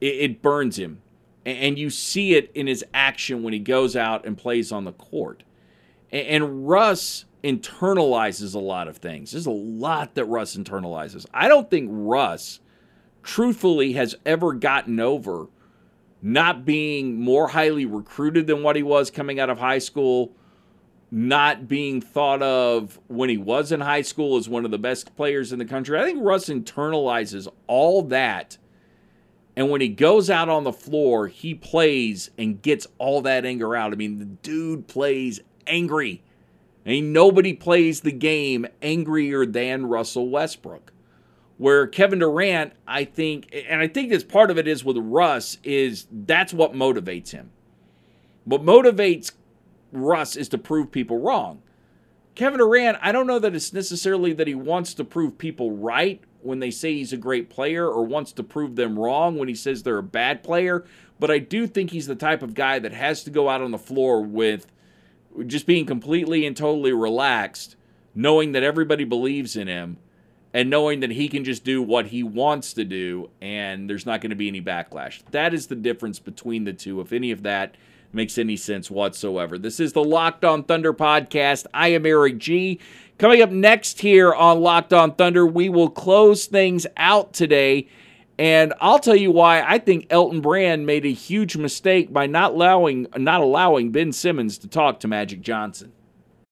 it, 0.00 0.14
it 0.14 0.42
burns 0.42 0.78
him. 0.78 1.02
And 1.46 1.78
you 1.78 1.88
see 1.88 2.34
it 2.34 2.50
in 2.54 2.66
his 2.66 2.84
action 2.92 3.42
when 3.42 3.52
he 3.52 3.58
goes 3.58 3.96
out 3.96 4.26
and 4.26 4.36
plays 4.36 4.70
on 4.72 4.84
the 4.84 4.92
court. 4.92 5.42
And, 6.12 6.68
Russ 6.68 7.24
internalizes 7.42 8.54
a 8.54 8.58
lot 8.58 8.88
of 8.88 8.98
things. 8.98 9.32
There's 9.32 9.46
a 9.46 9.50
lot 9.50 10.14
that 10.16 10.26
Russ 10.26 10.56
internalizes. 10.56 11.24
I 11.32 11.48
don't 11.48 11.70
think 11.70 11.88
Russ, 11.90 12.60
truthfully, 13.22 13.94
has 13.94 14.14
ever 14.26 14.52
gotten 14.52 15.00
over 15.00 15.46
not 16.22 16.66
being 16.66 17.18
more 17.18 17.48
highly 17.48 17.86
recruited 17.86 18.46
than 18.46 18.62
what 18.62 18.76
he 18.76 18.82
was 18.82 19.10
coming 19.10 19.40
out 19.40 19.48
of 19.48 19.58
high 19.58 19.78
school, 19.78 20.32
not 21.10 21.66
being 21.66 22.00
thought 22.00 22.42
of 22.42 23.00
when 23.08 23.30
he 23.30 23.38
was 23.38 23.72
in 23.72 23.80
high 23.80 24.02
school 24.02 24.36
as 24.36 24.48
one 24.48 24.64
of 24.64 24.70
the 24.70 24.78
best 24.78 25.16
players 25.16 25.52
in 25.52 25.58
the 25.58 25.64
country. 25.64 25.98
I 25.98 26.04
think 26.04 26.22
Russ 26.22 26.48
internalizes 26.48 27.48
all 27.66 28.02
that. 28.02 28.58
And 29.56 29.68
when 29.68 29.80
he 29.80 29.88
goes 29.88 30.30
out 30.30 30.48
on 30.48 30.64
the 30.64 30.72
floor, 30.72 31.26
he 31.26 31.54
plays 31.54 32.30
and 32.38 32.62
gets 32.62 32.86
all 32.98 33.20
that 33.22 33.44
anger 33.44 33.74
out. 33.74 33.92
I 33.92 33.96
mean, 33.96 34.18
the 34.18 34.24
dude 34.24 34.86
plays 34.86 35.40
angry. 35.66 36.22
Ain't 36.86 37.08
nobody 37.08 37.52
plays 37.52 38.00
the 38.00 38.12
game 38.12 38.66
angrier 38.80 39.44
than 39.44 39.86
Russell 39.86 40.28
Westbrook. 40.28 40.92
Where 41.58 41.86
Kevin 41.86 42.20
Durant, 42.20 42.72
I 42.86 43.04
think, 43.04 43.54
and 43.68 43.82
I 43.82 43.86
think 43.86 44.08
this 44.08 44.24
part 44.24 44.50
of 44.50 44.56
it 44.56 44.66
is 44.66 44.82
with 44.82 44.96
Russ, 44.96 45.58
is 45.62 46.06
that's 46.10 46.54
what 46.54 46.72
motivates 46.72 47.32
him. 47.32 47.50
What 48.44 48.62
motivates 48.62 49.32
Russ 49.92 50.36
is 50.36 50.48
to 50.50 50.58
prove 50.58 50.90
people 50.90 51.18
wrong. 51.18 51.62
Kevin 52.34 52.58
Durant, 52.58 52.96
I 53.02 53.12
don't 53.12 53.26
know 53.26 53.38
that 53.38 53.54
it's 53.54 53.74
necessarily 53.74 54.32
that 54.32 54.46
he 54.46 54.54
wants 54.54 54.94
to 54.94 55.04
prove 55.04 55.36
people 55.36 55.72
right 55.72 56.22
when 56.42 56.58
they 56.58 56.70
say 56.70 56.94
he's 56.94 57.12
a 57.12 57.16
great 57.16 57.50
player 57.50 57.86
or 57.88 58.04
wants 58.04 58.32
to 58.32 58.42
prove 58.42 58.76
them 58.76 58.98
wrong 58.98 59.36
when 59.36 59.48
he 59.48 59.54
says 59.54 59.82
they're 59.82 59.98
a 59.98 60.02
bad 60.02 60.42
player, 60.42 60.84
but 61.18 61.30
I 61.30 61.38
do 61.38 61.66
think 61.66 61.90
he's 61.90 62.06
the 62.06 62.14
type 62.14 62.42
of 62.42 62.54
guy 62.54 62.78
that 62.78 62.92
has 62.92 63.24
to 63.24 63.30
go 63.30 63.48
out 63.48 63.60
on 63.60 63.70
the 63.70 63.78
floor 63.78 64.22
with 64.22 64.66
just 65.46 65.66
being 65.66 65.86
completely 65.86 66.46
and 66.46 66.56
totally 66.56 66.92
relaxed, 66.92 67.76
knowing 68.14 68.52
that 68.52 68.62
everybody 68.62 69.04
believes 69.04 69.56
in 69.56 69.68
him 69.68 69.98
and 70.52 70.68
knowing 70.68 71.00
that 71.00 71.10
he 71.10 71.28
can 71.28 71.44
just 71.44 71.62
do 71.62 71.80
what 71.82 72.06
he 72.06 72.22
wants 72.22 72.72
to 72.72 72.84
do 72.84 73.30
and 73.40 73.88
there's 73.88 74.06
not 74.06 74.20
going 74.20 74.30
to 74.30 74.36
be 74.36 74.48
any 74.48 74.60
backlash. 74.60 75.22
That 75.30 75.54
is 75.54 75.68
the 75.68 75.76
difference 75.76 76.18
between 76.18 76.64
the 76.64 76.72
two, 76.72 77.00
if 77.00 77.12
any 77.12 77.30
of 77.30 77.42
that 77.44 77.76
makes 78.12 78.38
any 78.38 78.56
sense 78.56 78.90
whatsoever. 78.90 79.58
This 79.58 79.80
is 79.80 79.92
the 79.92 80.04
Locked 80.04 80.44
On 80.44 80.62
Thunder 80.62 80.92
podcast. 80.92 81.66
I 81.72 81.88
am 81.88 82.06
Eric 82.06 82.38
G. 82.38 82.80
Coming 83.18 83.42
up 83.42 83.50
next 83.50 84.00
here 84.00 84.32
on 84.32 84.60
Locked 84.60 84.92
On 84.92 85.14
Thunder, 85.14 85.46
we 85.46 85.68
will 85.68 85.90
close 85.90 86.46
things 86.46 86.86
out 86.96 87.32
today. 87.32 87.88
And 88.38 88.72
I'll 88.80 88.98
tell 88.98 89.16
you 89.16 89.30
why 89.30 89.62
I 89.62 89.78
think 89.78 90.06
Elton 90.08 90.40
Brand 90.40 90.86
made 90.86 91.04
a 91.04 91.12
huge 91.12 91.58
mistake 91.58 92.10
by 92.10 92.26
not 92.26 92.52
allowing 92.52 93.06
not 93.16 93.42
allowing 93.42 93.92
Ben 93.92 94.12
Simmons 94.12 94.56
to 94.58 94.68
talk 94.68 95.00
to 95.00 95.08
Magic 95.08 95.42
Johnson. 95.42 95.92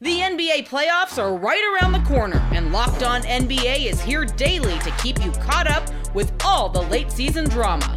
The 0.00 0.20
NBA 0.20 0.68
playoffs 0.68 1.18
are 1.18 1.34
right 1.34 1.80
around 1.80 1.92
the 1.92 2.06
corner, 2.06 2.46
and 2.52 2.72
Locked 2.72 3.02
On 3.02 3.22
NBA 3.22 3.86
is 3.86 4.00
here 4.00 4.26
daily 4.26 4.78
to 4.80 4.90
keep 5.02 5.24
you 5.24 5.32
caught 5.32 5.66
up 5.66 5.88
with 6.14 6.30
all 6.44 6.68
the 6.68 6.82
late 6.82 7.10
season 7.10 7.48
drama. 7.48 7.96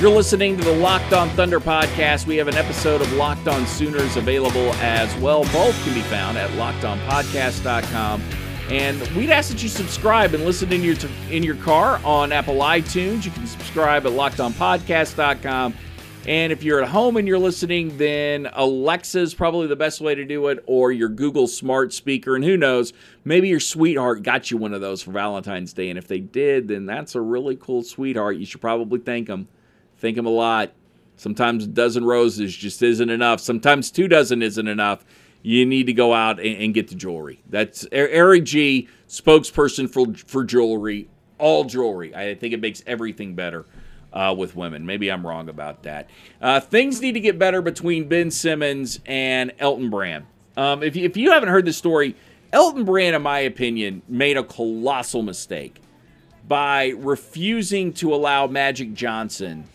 You're 0.00 0.08
listening 0.08 0.56
to 0.56 0.64
the 0.64 0.72
Locked 0.72 1.12
On 1.12 1.28
Thunder 1.28 1.60
podcast. 1.60 2.26
We 2.26 2.36
have 2.36 2.48
an 2.48 2.54
episode 2.54 3.02
of 3.02 3.12
Locked 3.12 3.46
On 3.48 3.66
Sooners 3.66 4.16
available 4.16 4.72
as 4.76 5.14
well. 5.16 5.42
Both 5.52 5.78
can 5.84 5.92
be 5.92 6.00
found 6.00 6.38
at 6.38 6.48
lockedonpodcast.com. 6.52 8.22
And 8.70 8.98
we'd 9.08 9.28
ask 9.28 9.50
that 9.50 9.62
you 9.62 9.68
subscribe 9.68 10.32
and 10.32 10.46
listen 10.46 10.72
in 10.72 10.82
your 10.82 10.96
in 11.28 11.42
your 11.42 11.56
car 11.56 12.00
on 12.02 12.32
Apple 12.32 12.54
iTunes. 12.54 13.26
You 13.26 13.30
can 13.30 13.46
subscribe 13.46 14.06
at 14.06 14.12
lockedonpodcast.com. 14.12 15.74
And 16.26 16.50
if 16.50 16.62
you're 16.62 16.82
at 16.82 16.88
home 16.88 17.18
and 17.18 17.28
you're 17.28 17.38
listening, 17.38 17.98
then 17.98 18.48
Alexa 18.54 19.20
is 19.20 19.34
probably 19.34 19.66
the 19.66 19.76
best 19.76 20.00
way 20.00 20.14
to 20.14 20.24
do 20.24 20.46
it, 20.46 20.64
or 20.66 20.92
your 20.92 21.10
Google 21.10 21.46
smart 21.46 21.92
speaker. 21.92 22.34
And 22.34 22.42
who 22.42 22.56
knows, 22.56 22.94
maybe 23.26 23.48
your 23.48 23.60
sweetheart 23.60 24.22
got 24.22 24.50
you 24.50 24.56
one 24.56 24.72
of 24.72 24.80
those 24.80 25.02
for 25.02 25.10
Valentine's 25.10 25.74
Day. 25.74 25.90
And 25.90 25.98
if 25.98 26.08
they 26.08 26.20
did, 26.20 26.68
then 26.68 26.86
that's 26.86 27.14
a 27.14 27.20
really 27.20 27.56
cool 27.56 27.82
sweetheart. 27.82 28.38
You 28.38 28.46
should 28.46 28.62
probably 28.62 28.98
thank 28.98 29.26
them. 29.26 29.46
Think 30.00 30.16
him 30.16 30.26
a 30.26 30.30
lot. 30.30 30.72
Sometimes 31.16 31.64
a 31.64 31.66
dozen 31.66 32.04
roses 32.04 32.56
just 32.56 32.82
isn't 32.82 33.10
enough. 33.10 33.40
Sometimes 33.40 33.90
two 33.90 34.08
dozen 34.08 34.42
isn't 34.42 34.66
enough. 34.66 35.04
You 35.42 35.66
need 35.66 35.84
to 35.86 35.92
go 35.92 36.14
out 36.14 36.40
and, 36.40 36.62
and 36.62 36.74
get 36.74 36.88
the 36.88 36.94
jewelry. 36.94 37.42
That's 37.48 37.86
Eric 37.92 38.44
G, 38.44 38.88
spokesperson 39.06 39.90
for 39.90 40.14
for 40.26 40.44
jewelry, 40.44 41.08
all 41.38 41.64
jewelry. 41.64 42.14
I 42.14 42.34
think 42.34 42.54
it 42.54 42.60
makes 42.60 42.82
everything 42.86 43.34
better. 43.34 43.66
Uh, 44.12 44.34
with 44.36 44.56
women. 44.56 44.84
Maybe 44.84 45.08
I'm 45.08 45.24
wrong 45.24 45.48
about 45.48 45.84
that. 45.84 46.10
Uh, 46.42 46.58
things 46.58 47.00
need 47.00 47.12
to 47.12 47.20
get 47.20 47.38
better 47.38 47.62
between 47.62 48.08
Ben 48.08 48.32
Simmons 48.32 48.98
and 49.06 49.52
Elton 49.60 49.88
Brand. 49.88 50.24
Um, 50.56 50.82
if, 50.82 50.96
if 50.96 51.16
you 51.16 51.30
haven't 51.30 51.50
heard 51.50 51.64
the 51.64 51.72
story, 51.72 52.16
Elton 52.52 52.84
Brand, 52.84 53.14
in 53.14 53.22
my 53.22 53.38
opinion, 53.38 54.02
made 54.08 54.36
a 54.36 54.42
colossal 54.42 55.22
mistake 55.22 55.80
by 56.48 56.88
refusing 56.98 57.92
to 57.92 58.12
allow 58.12 58.48
Magic 58.48 58.94
Johnson 58.94 59.68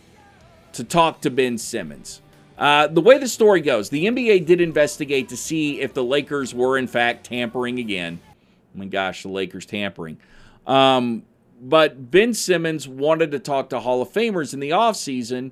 to 0.76 0.84
talk 0.84 1.22
to 1.22 1.30
Ben 1.30 1.58
Simmons. 1.58 2.22
Uh, 2.58 2.88
the 2.88 3.02
way 3.02 3.18
the 3.18 3.28
story 3.28 3.62
goes, 3.62 3.90
the 3.90 4.06
NBA 4.06 4.46
did 4.46 4.62
investigate 4.62 5.30
to 5.30 5.38
see 5.38 5.82
if 5.82 5.94
the 5.94 6.04
Lakers 6.04 6.54
were 6.54 6.78
in 6.78 6.88
fact 6.88 7.26
tampering 7.26 7.80
again. 7.80 8.20
Oh 8.24 8.80
my 8.80 8.86
gosh, 8.86 9.24
the 9.24 9.30
Lakers 9.30 9.66
tampering. 9.66 10.18
Um, 10.66 11.24
but 11.62 12.12
Ben 12.12 12.34
Simmons 12.34 12.88
wanted 12.88 13.32
to 13.32 13.40
talk 13.40 13.70
to 13.70 13.80
Hall 13.80 14.02
of 14.02 14.12
Famers 14.12 14.54
in 14.54 14.60
the 14.60 14.70
offseason, 14.70 15.52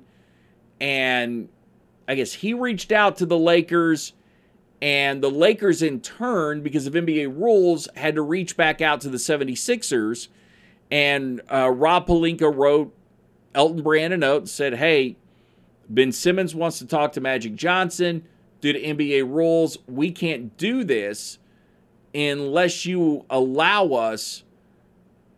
and 0.80 1.48
I 2.08 2.14
guess 2.14 2.32
he 2.32 2.54
reached 2.54 2.92
out 2.92 3.16
to 3.18 3.26
the 3.26 3.38
Lakers, 3.38 4.12
and 4.80 5.22
the 5.22 5.30
Lakers, 5.30 5.82
in 5.82 6.00
turn, 6.00 6.62
because 6.62 6.86
of 6.86 6.94
NBA 6.94 7.38
rules, 7.38 7.88
had 7.96 8.14
to 8.16 8.22
reach 8.22 8.56
back 8.56 8.80
out 8.80 9.00
to 9.02 9.08
the 9.08 9.16
76ers. 9.16 10.28
And 10.90 11.40
uh, 11.50 11.70
Rob 11.70 12.06
Pelinka 12.06 12.54
wrote 12.54 12.94
Elton 13.54 13.82
Brand 13.82 14.12
a 14.12 14.16
note 14.16 14.42
and 14.42 14.48
said, 14.48 14.74
Hey, 14.74 15.16
Ben 15.88 16.12
Simmons 16.12 16.54
wants 16.54 16.78
to 16.78 16.86
talk 16.86 17.12
to 17.12 17.20
Magic 17.20 17.54
Johnson. 17.54 18.24
Due 18.60 18.72
to 18.72 18.80
NBA 18.80 19.30
rules, 19.30 19.76
we 19.86 20.10
can't 20.10 20.56
do 20.56 20.84
this 20.84 21.38
unless 22.14 22.86
you 22.86 23.26
allow 23.28 23.88
us 23.88 24.42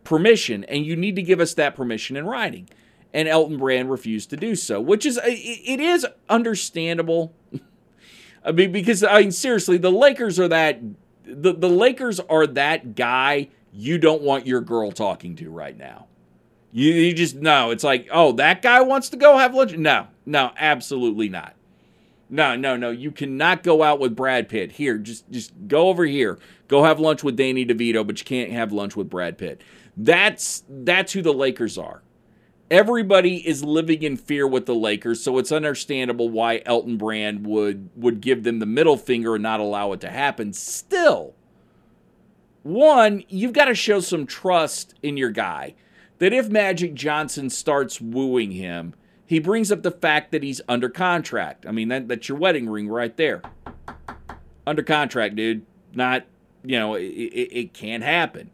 permission, 0.05 0.63
and 0.65 0.85
you 0.85 0.95
need 0.95 1.17
to 1.17 1.21
give 1.21 1.41
us 1.41 1.53
that 1.55 1.75
permission 1.75 2.15
in 2.15 2.25
writing. 2.25 2.69
And 3.13 3.27
Elton 3.27 3.57
Brand 3.57 3.91
refused 3.91 4.29
to 4.29 4.37
do 4.37 4.55
so, 4.55 4.79
which 4.79 5.05
is 5.05 5.19
it 5.23 5.79
is 5.79 6.07
understandable. 6.29 7.33
I 8.45 8.53
mean, 8.53 8.71
because 8.71 9.03
I 9.03 9.21
mean, 9.21 9.31
seriously, 9.31 9.77
the 9.77 9.91
Lakers 9.91 10.39
are 10.39 10.47
that 10.47 10.79
the, 11.25 11.51
the 11.53 11.69
Lakers 11.69 12.21
are 12.21 12.47
that 12.47 12.95
guy 12.95 13.49
you 13.73 13.97
don't 13.97 14.21
want 14.21 14.47
your 14.47 14.61
girl 14.61 14.91
talking 14.91 15.35
to 15.35 15.49
right 15.49 15.77
now. 15.77 16.07
You, 16.71 16.93
you 16.93 17.13
just 17.13 17.35
no. 17.35 17.71
It's 17.71 17.83
like, 17.83 18.07
oh, 18.11 18.33
that 18.33 18.61
guy 18.61 18.81
wants 18.81 19.09
to 19.09 19.17
go 19.17 19.37
have 19.37 19.53
lunch. 19.53 19.75
No, 19.77 20.07
no, 20.25 20.51
absolutely 20.57 21.29
not. 21.29 21.55
No, 22.29 22.55
no, 22.55 22.75
no. 22.75 22.91
You 22.91 23.11
cannot 23.11 23.63
go 23.63 23.83
out 23.83 23.99
with 23.99 24.15
Brad 24.15 24.49
Pitt. 24.49 24.73
Here, 24.73 24.97
just 24.97 25.29
just 25.31 25.53
go 25.67 25.87
over 25.87 26.05
here. 26.05 26.39
Go 26.67 26.83
have 26.83 26.99
lunch 26.99 27.23
with 27.23 27.37
Danny 27.37 27.65
DeVito, 27.65 28.05
but 28.05 28.19
you 28.19 28.25
can't 28.25 28.51
have 28.51 28.71
lunch 28.71 28.95
with 28.95 29.09
Brad 29.09 29.37
Pitt. 29.37 29.61
That's 29.95 30.63
that's 30.69 31.13
who 31.13 31.21
the 31.21 31.33
Lakers 31.33 31.77
are. 31.77 32.03
Everybody 32.69 33.47
is 33.47 33.63
living 33.63 34.03
in 34.03 34.17
fear 34.17 34.45
with 34.45 34.65
the 34.65 34.75
Lakers, 34.75 35.23
so 35.23 35.37
it's 35.37 35.53
understandable 35.53 36.27
why 36.27 36.61
Elton 36.65 36.97
Brand 36.97 37.47
would 37.47 37.89
would 37.95 38.19
give 38.19 38.43
them 38.43 38.59
the 38.59 38.65
middle 38.65 38.97
finger 38.97 39.35
and 39.35 39.43
not 39.43 39.61
allow 39.61 39.93
it 39.93 40.01
to 40.01 40.09
happen. 40.09 40.51
Still, 40.51 41.33
one, 42.63 43.23
you've 43.29 43.53
got 43.53 43.65
to 43.65 43.73
show 43.73 44.01
some 44.01 44.25
trust 44.25 44.95
in 45.01 45.15
your 45.15 45.31
guy 45.31 45.75
that 46.19 46.33
if 46.33 46.49
Magic 46.49 46.93
Johnson 46.93 47.49
starts 47.49 48.01
wooing 48.01 48.51
him, 48.51 48.93
he 49.25 49.39
brings 49.39 49.71
up 49.71 49.83
the 49.83 49.91
fact 49.91 50.31
that 50.31 50.43
he's 50.43 50.61
under 50.69 50.89
contract. 50.89 51.65
I 51.65 51.71
mean, 51.71 51.89
that, 51.89 52.07
that's 52.07 52.29
your 52.29 52.37
wedding 52.37 52.69
ring 52.69 52.87
right 52.87 53.15
there. 53.17 53.41
Under 54.65 54.83
contract, 54.83 55.35
dude. 55.35 55.65
Not, 55.93 56.25
you 56.63 56.79
know, 56.79 56.95
it, 56.95 57.03
it, 57.03 57.57
it 57.57 57.73
can't 57.73 58.03
happen. 58.03 58.51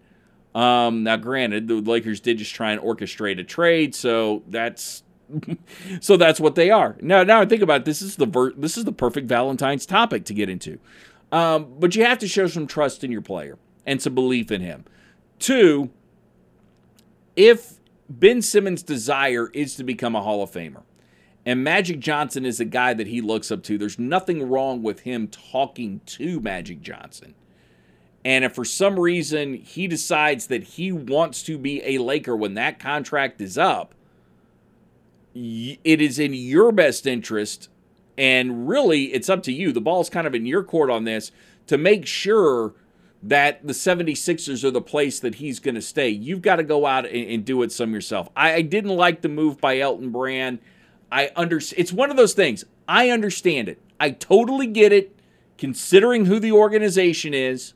Um, 0.55 1.03
now, 1.03 1.17
granted, 1.17 1.67
the 1.67 1.75
Lakers 1.75 2.19
did 2.19 2.37
just 2.37 2.53
try 2.53 2.71
and 2.71 2.81
orchestrate 2.81 3.39
a 3.39 3.43
trade, 3.43 3.95
so 3.95 4.43
that's 4.47 5.03
so 5.99 6.17
that's 6.17 6.39
what 6.39 6.55
they 6.55 6.69
are. 6.69 6.95
Now, 7.01 7.23
now 7.23 7.41
I 7.41 7.45
think 7.45 7.61
about 7.61 7.81
it, 7.81 7.85
this 7.85 8.01
is 8.01 8.17
the 8.17 8.25
ver- 8.25 8.53
this 8.53 8.77
is 8.77 8.85
the 8.85 8.91
perfect 8.91 9.27
Valentine's 9.27 9.85
topic 9.85 10.25
to 10.25 10.33
get 10.33 10.49
into. 10.49 10.79
Um, 11.31 11.73
but 11.79 11.95
you 11.95 12.05
have 12.05 12.19
to 12.19 12.27
show 12.27 12.47
some 12.47 12.67
trust 12.67 13.03
in 13.03 13.11
your 13.11 13.21
player 13.21 13.57
and 13.85 14.01
some 14.01 14.13
belief 14.13 14.51
in 14.51 14.61
him. 14.61 14.85
Two, 15.39 15.89
if 17.35 17.79
Ben 18.09 18.41
Simmons' 18.41 18.83
desire 18.83 19.49
is 19.53 19.75
to 19.75 19.83
become 19.83 20.15
a 20.15 20.21
Hall 20.21 20.43
of 20.43 20.51
Famer, 20.51 20.83
and 21.45 21.63
Magic 21.63 21.99
Johnson 21.99 22.45
is 22.45 22.59
a 22.59 22.65
guy 22.65 22.93
that 22.93 23.07
he 23.07 23.21
looks 23.21 23.51
up 23.51 23.63
to, 23.63 23.77
there's 23.77 23.99
nothing 23.99 24.49
wrong 24.49 24.81
with 24.81 25.01
him 25.01 25.27
talking 25.27 26.01
to 26.05 26.39
Magic 26.39 26.81
Johnson. 26.81 27.35
And 28.23 28.45
if 28.45 28.53
for 28.53 28.63
some 28.63 28.99
reason 28.99 29.55
he 29.55 29.87
decides 29.87 30.47
that 30.47 30.63
he 30.63 30.91
wants 30.91 31.43
to 31.43 31.57
be 31.57 31.83
a 31.83 31.97
Laker 31.97 32.35
when 32.35 32.53
that 32.53 32.79
contract 32.79 33.41
is 33.41 33.57
up, 33.57 33.93
it 35.35 36.01
is 36.01 36.19
in 36.19 36.33
your 36.33 36.71
best 36.71 37.05
interest. 37.05 37.67
And 38.17 38.67
really, 38.69 39.05
it's 39.05 39.29
up 39.29 39.43
to 39.43 39.51
you. 39.51 39.73
The 39.73 39.81
ball's 39.81 40.09
kind 40.09 40.27
of 40.27 40.35
in 40.35 40.45
your 40.45 40.63
court 40.63 40.89
on 40.89 41.03
this 41.03 41.31
to 41.67 41.77
make 41.77 42.05
sure 42.05 42.73
that 43.23 43.65
the 43.65 43.73
76ers 43.73 44.65
are 44.65 44.71
the 44.71 44.81
place 44.81 45.21
that 45.21 45.35
he's 45.35 45.59
going 45.59 45.75
to 45.75 45.81
stay. 45.81 46.09
You've 46.09 46.41
got 46.41 46.57
to 46.57 46.63
go 46.63 46.85
out 46.85 47.05
and, 47.05 47.29
and, 47.29 47.45
do 47.45 47.63
it 47.63 47.71
some 47.71 47.93
yourself. 47.93 48.27
I, 48.35 48.55
I, 48.55 48.61
didn't 48.61 48.95
like 48.95 49.21
the 49.21 49.29
move 49.29 49.61
by 49.61 49.79
Elton 49.79 50.11
Brand. 50.11 50.59
I 51.09 51.31
understand. 51.37 51.79
It's 51.79 51.93
one 51.93 52.11
of 52.11 52.17
those 52.17 52.33
things. 52.33 52.65
I 52.85 53.09
understand 53.09 53.69
it. 53.69 53.81
I 53.97 54.11
totally 54.11 54.67
get 54.67 54.91
it, 54.91 55.17
considering 55.57 56.25
who 56.25 56.37
the 56.37 56.51
organization 56.51 57.33
is. 57.33 57.73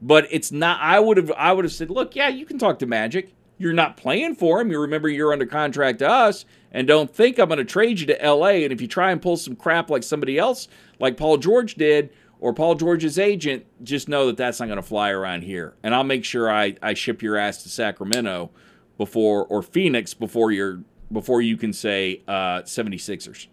But 0.00 0.26
it's 0.30 0.50
not. 0.50 0.80
I 0.80 1.00
would 1.00 1.16
have. 1.18 1.32
I 1.32 1.52
would 1.52 1.64
have 1.64 1.72
said, 1.72 1.90
look, 1.90 2.16
yeah, 2.16 2.28
you 2.28 2.46
can 2.46 2.58
talk 2.58 2.78
to 2.78 2.86
Magic. 2.86 3.34
You're 3.58 3.72
not 3.72 3.96
playing 3.96 4.36
for 4.36 4.60
him. 4.60 4.70
You 4.70 4.80
remember 4.80 5.08
you're 5.08 5.32
under 5.32 5.44
contract 5.44 5.98
to 5.98 6.08
us, 6.08 6.44
and 6.70 6.86
don't 6.86 7.12
think 7.12 7.38
I'm 7.38 7.48
going 7.48 7.58
to 7.58 7.64
trade 7.64 7.98
you 7.98 8.06
to 8.06 8.22
L.A. 8.22 8.62
And 8.62 8.72
if 8.72 8.80
you 8.80 8.86
try 8.86 9.10
and 9.10 9.20
pull 9.20 9.36
some 9.36 9.56
crap 9.56 9.90
like 9.90 10.04
somebody 10.04 10.38
else, 10.38 10.68
like 11.00 11.16
Paul 11.16 11.38
George 11.38 11.74
did, 11.74 12.10
or 12.40 12.52
Paul 12.52 12.74
George's 12.74 13.18
agent, 13.18 13.66
just 13.82 14.08
know 14.08 14.26
that 14.26 14.36
that's 14.36 14.60
not 14.60 14.66
going 14.66 14.76
to 14.76 14.82
fly 14.82 15.10
around 15.10 15.42
here. 15.42 15.74
And 15.82 15.94
I'll 15.94 16.04
make 16.04 16.24
sure 16.24 16.50
I, 16.50 16.76
I 16.82 16.94
ship 16.94 17.22
your 17.22 17.36
ass 17.36 17.62
to 17.64 17.68
Sacramento 17.68 18.50
before 18.96 19.44
or 19.46 19.62
Phoenix 19.62 20.14
before 20.14 20.52
you're 20.52 20.82
before 21.10 21.40
you 21.40 21.56
can 21.56 21.72
say 21.72 22.22
uh, 22.28 22.62
76ers. 22.62 23.46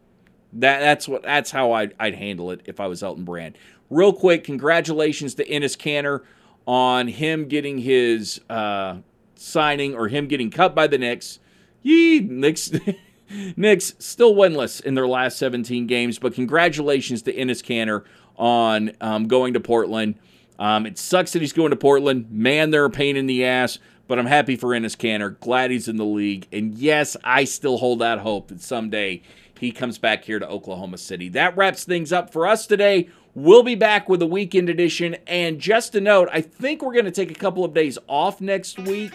That 0.53 0.79
that's 0.79 1.07
what 1.07 1.23
that's 1.23 1.51
how 1.51 1.71
I'd, 1.73 1.93
I'd 1.99 2.15
handle 2.15 2.51
it 2.51 2.61
if 2.65 2.79
I 2.79 2.87
was 2.87 3.03
Elton 3.03 3.25
Brand. 3.25 3.57
Real 3.89 4.13
quick, 4.13 4.43
congratulations 4.43 5.35
to 5.35 5.45
Enes 5.45 5.77
Kanter 5.77 6.23
on 6.65 7.07
him 7.07 7.47
getting 7.47 7.79
his 7.79 8.41
uh, 8.49 8.97
signing 9.35 9.93
or 9.95 10.07
him 10.07 10.27
getting 10.27 10.49
cut 10.49 10.73
by 10.73 10.87
the 10.87 10.97
Knicks. 10.97 11.39
Yee, 11.81 12.19
Knicks. 12.19 12.71
Knicks 13.55 13.95
still 13.97 14.35
winless 14.35 14.81
in 14.81 14.93
their 14.93 15.07
last 15.07 15.39
17 15.39 15.87
games, 15.87 16.19
but 16.19 16.35
congratulations 16.35 17.23
to 17.23 17.33
Enes 17.33 17.63
Kanter 17.63 18.05
on 18.37 18.91
um, 19.01 19.27
going 19.27 19.53
to 19.53 19.59
Portland. 19.59 20.15
Um, 20.57 20.85
it 20.85 20.97
sucks 20.97 21.33
that 21.33 21.41
he's 21.41 21.53
going 21.53 21.71
to 21.71 21.75
Portland. 21.75 22.31
Man, 22.31 22.71
they're 22.71 22.85
a 22.85 22.89
pain 22.89 23.17
in 23.17 23.25
the 23.25 23.45
ass, 23.45 23.79
but 24.07 24.19
I'm 24.19 24.25
happy 24.25 24.55
for 24.55 24.69
Enes 24.69 24.95
Kanter. 24.95 25.39
Glad 25.39 25.71
he's 25.71 25.87
in 25.87 25.97
the 25.97 26.05
league. 26.05 26.47
And 26.51 26.75
yes, 26.75 27.17
I 27.23 27.43
still 27.43 27.77
hold 27.77 27.99
that 27.99 28.19
hope 28.19 28.47
that 28.47 28.61
someday 28.61 29.21
he 29.59 29.71
comes 29.71 29.97
back 29.97 30.23
here 30.23 30.39
to 30.39 30.47
Oklahoma 30.47 30.97
City. 30.97 31.29
That 31.29 31.55
wraps 31.57 31.83
things 31.83 32.11
up 32.13 32.31
for 32.31 32.47
us 32.47 32.67
today. 32.67 33.09
We'll 33.33 33.63
be 33.63 33.75
back 33.75 34.07
with 34.07 34.21
a 34.21 34.25
weekend 34.25 34.69
edition. 34.69 35.17
And 35.27 35.59
just 35.59 35.95
a 35.95 36.01
note, 36.01 36.29
I 36.31 36.41
think 36.41 36.81
we're 36.81 36.93
going 36.93 37.05
to 37.05 37.11
take 37.11 37.31
a 37.31 37.35
couple 37.35 37.65
of 37.65 37.73
days 37.73 37.97
off 38.07 38.39
next 38.39 38.79
week 38.79 39.13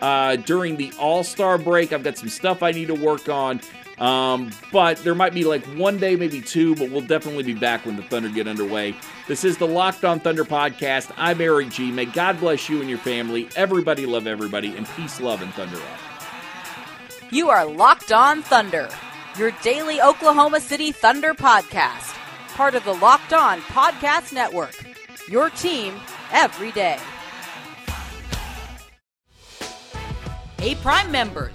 uh, 0.00 0.36
during 0.36 0.76
the 0.76 0.92
All 0.98 1.22
Star 1.22 1.58
break. 1.58 1.92
I've 1.92 2.02
got 2.02 2.18
some 2.18 2.28
stuff 2.28 2.62
I 2.62 2.72
need 2.72 2.88
to 2.88 2.94
work 2.94 3.28
on. 3.28 3.60
Um, 4.02 4.50
but 4.72 4.98
there 5.04 5.14
might 5.14 5.32
be 5.32 5.44
like 5.44 5.64
one 5.76 5.96
day, 5.96 6.16
maybe 6.16 6.40
two, 6.40 6.74
but 6.74 6.90
we'll 6.90 7.02
definitely 7.02 7.44
be 7.44 7.54
back 7.54 7.86
when 7.86 7.94
the 7.94 8.02
Thunder 8.02 8.28
get 8.28 8.48
underway. 8.48 8.96
This 9.28 9.44
is 9.44 9.58
the 9.58 9.66
Locked 9.68 10.04
On 10.04 10.18
Thunder 10.18 10.44
podcast. 10.44 11.12
I'm 11.16 11.40
Eric 11.40 11.70
G. 11.70 11.92
May 11.92 12.06
God 12.06 12.40
bless 12.40 12.68
you 12.68 12.80
and 12.80 12.90
your 12.90 12.98
family. 12.98 13.48
Everybody 13.54 14.04
love 14.04 14.26
everybody, 14.26 14.76
and 14.76 14.88
peace, 14.96 15.20
love, 15.20 15.40
and 15.40 15.54
Thunder 15.54 15.76
up. 15.76 16.00
You 17.30 17.48
are 17.50 17.64
Locked 17.64 18.10
On 18.10 18.42
Thunder, 18.42 18.88
your 19.38 19.52
daily 19.62 20.02
Oklahoma 20.02 20.58
City 20.58 20.90
Thunder 20.90 21.32
podcast, 21.32 22.12
part 22.54 22.74
of 22.74 22.82
the 22.84 22.94
Locked 22.94 23.32
On 23.32 23.60
Podcast 23.60 24.32
Network. 24.32 24.74
Your 25.28 25.48
team 25.50 25.94
every 26.32 26.72
day. 26.72 26.98
Hey, 30.58 30.74
Prime 30.74 31.12
members, 31.12 31.54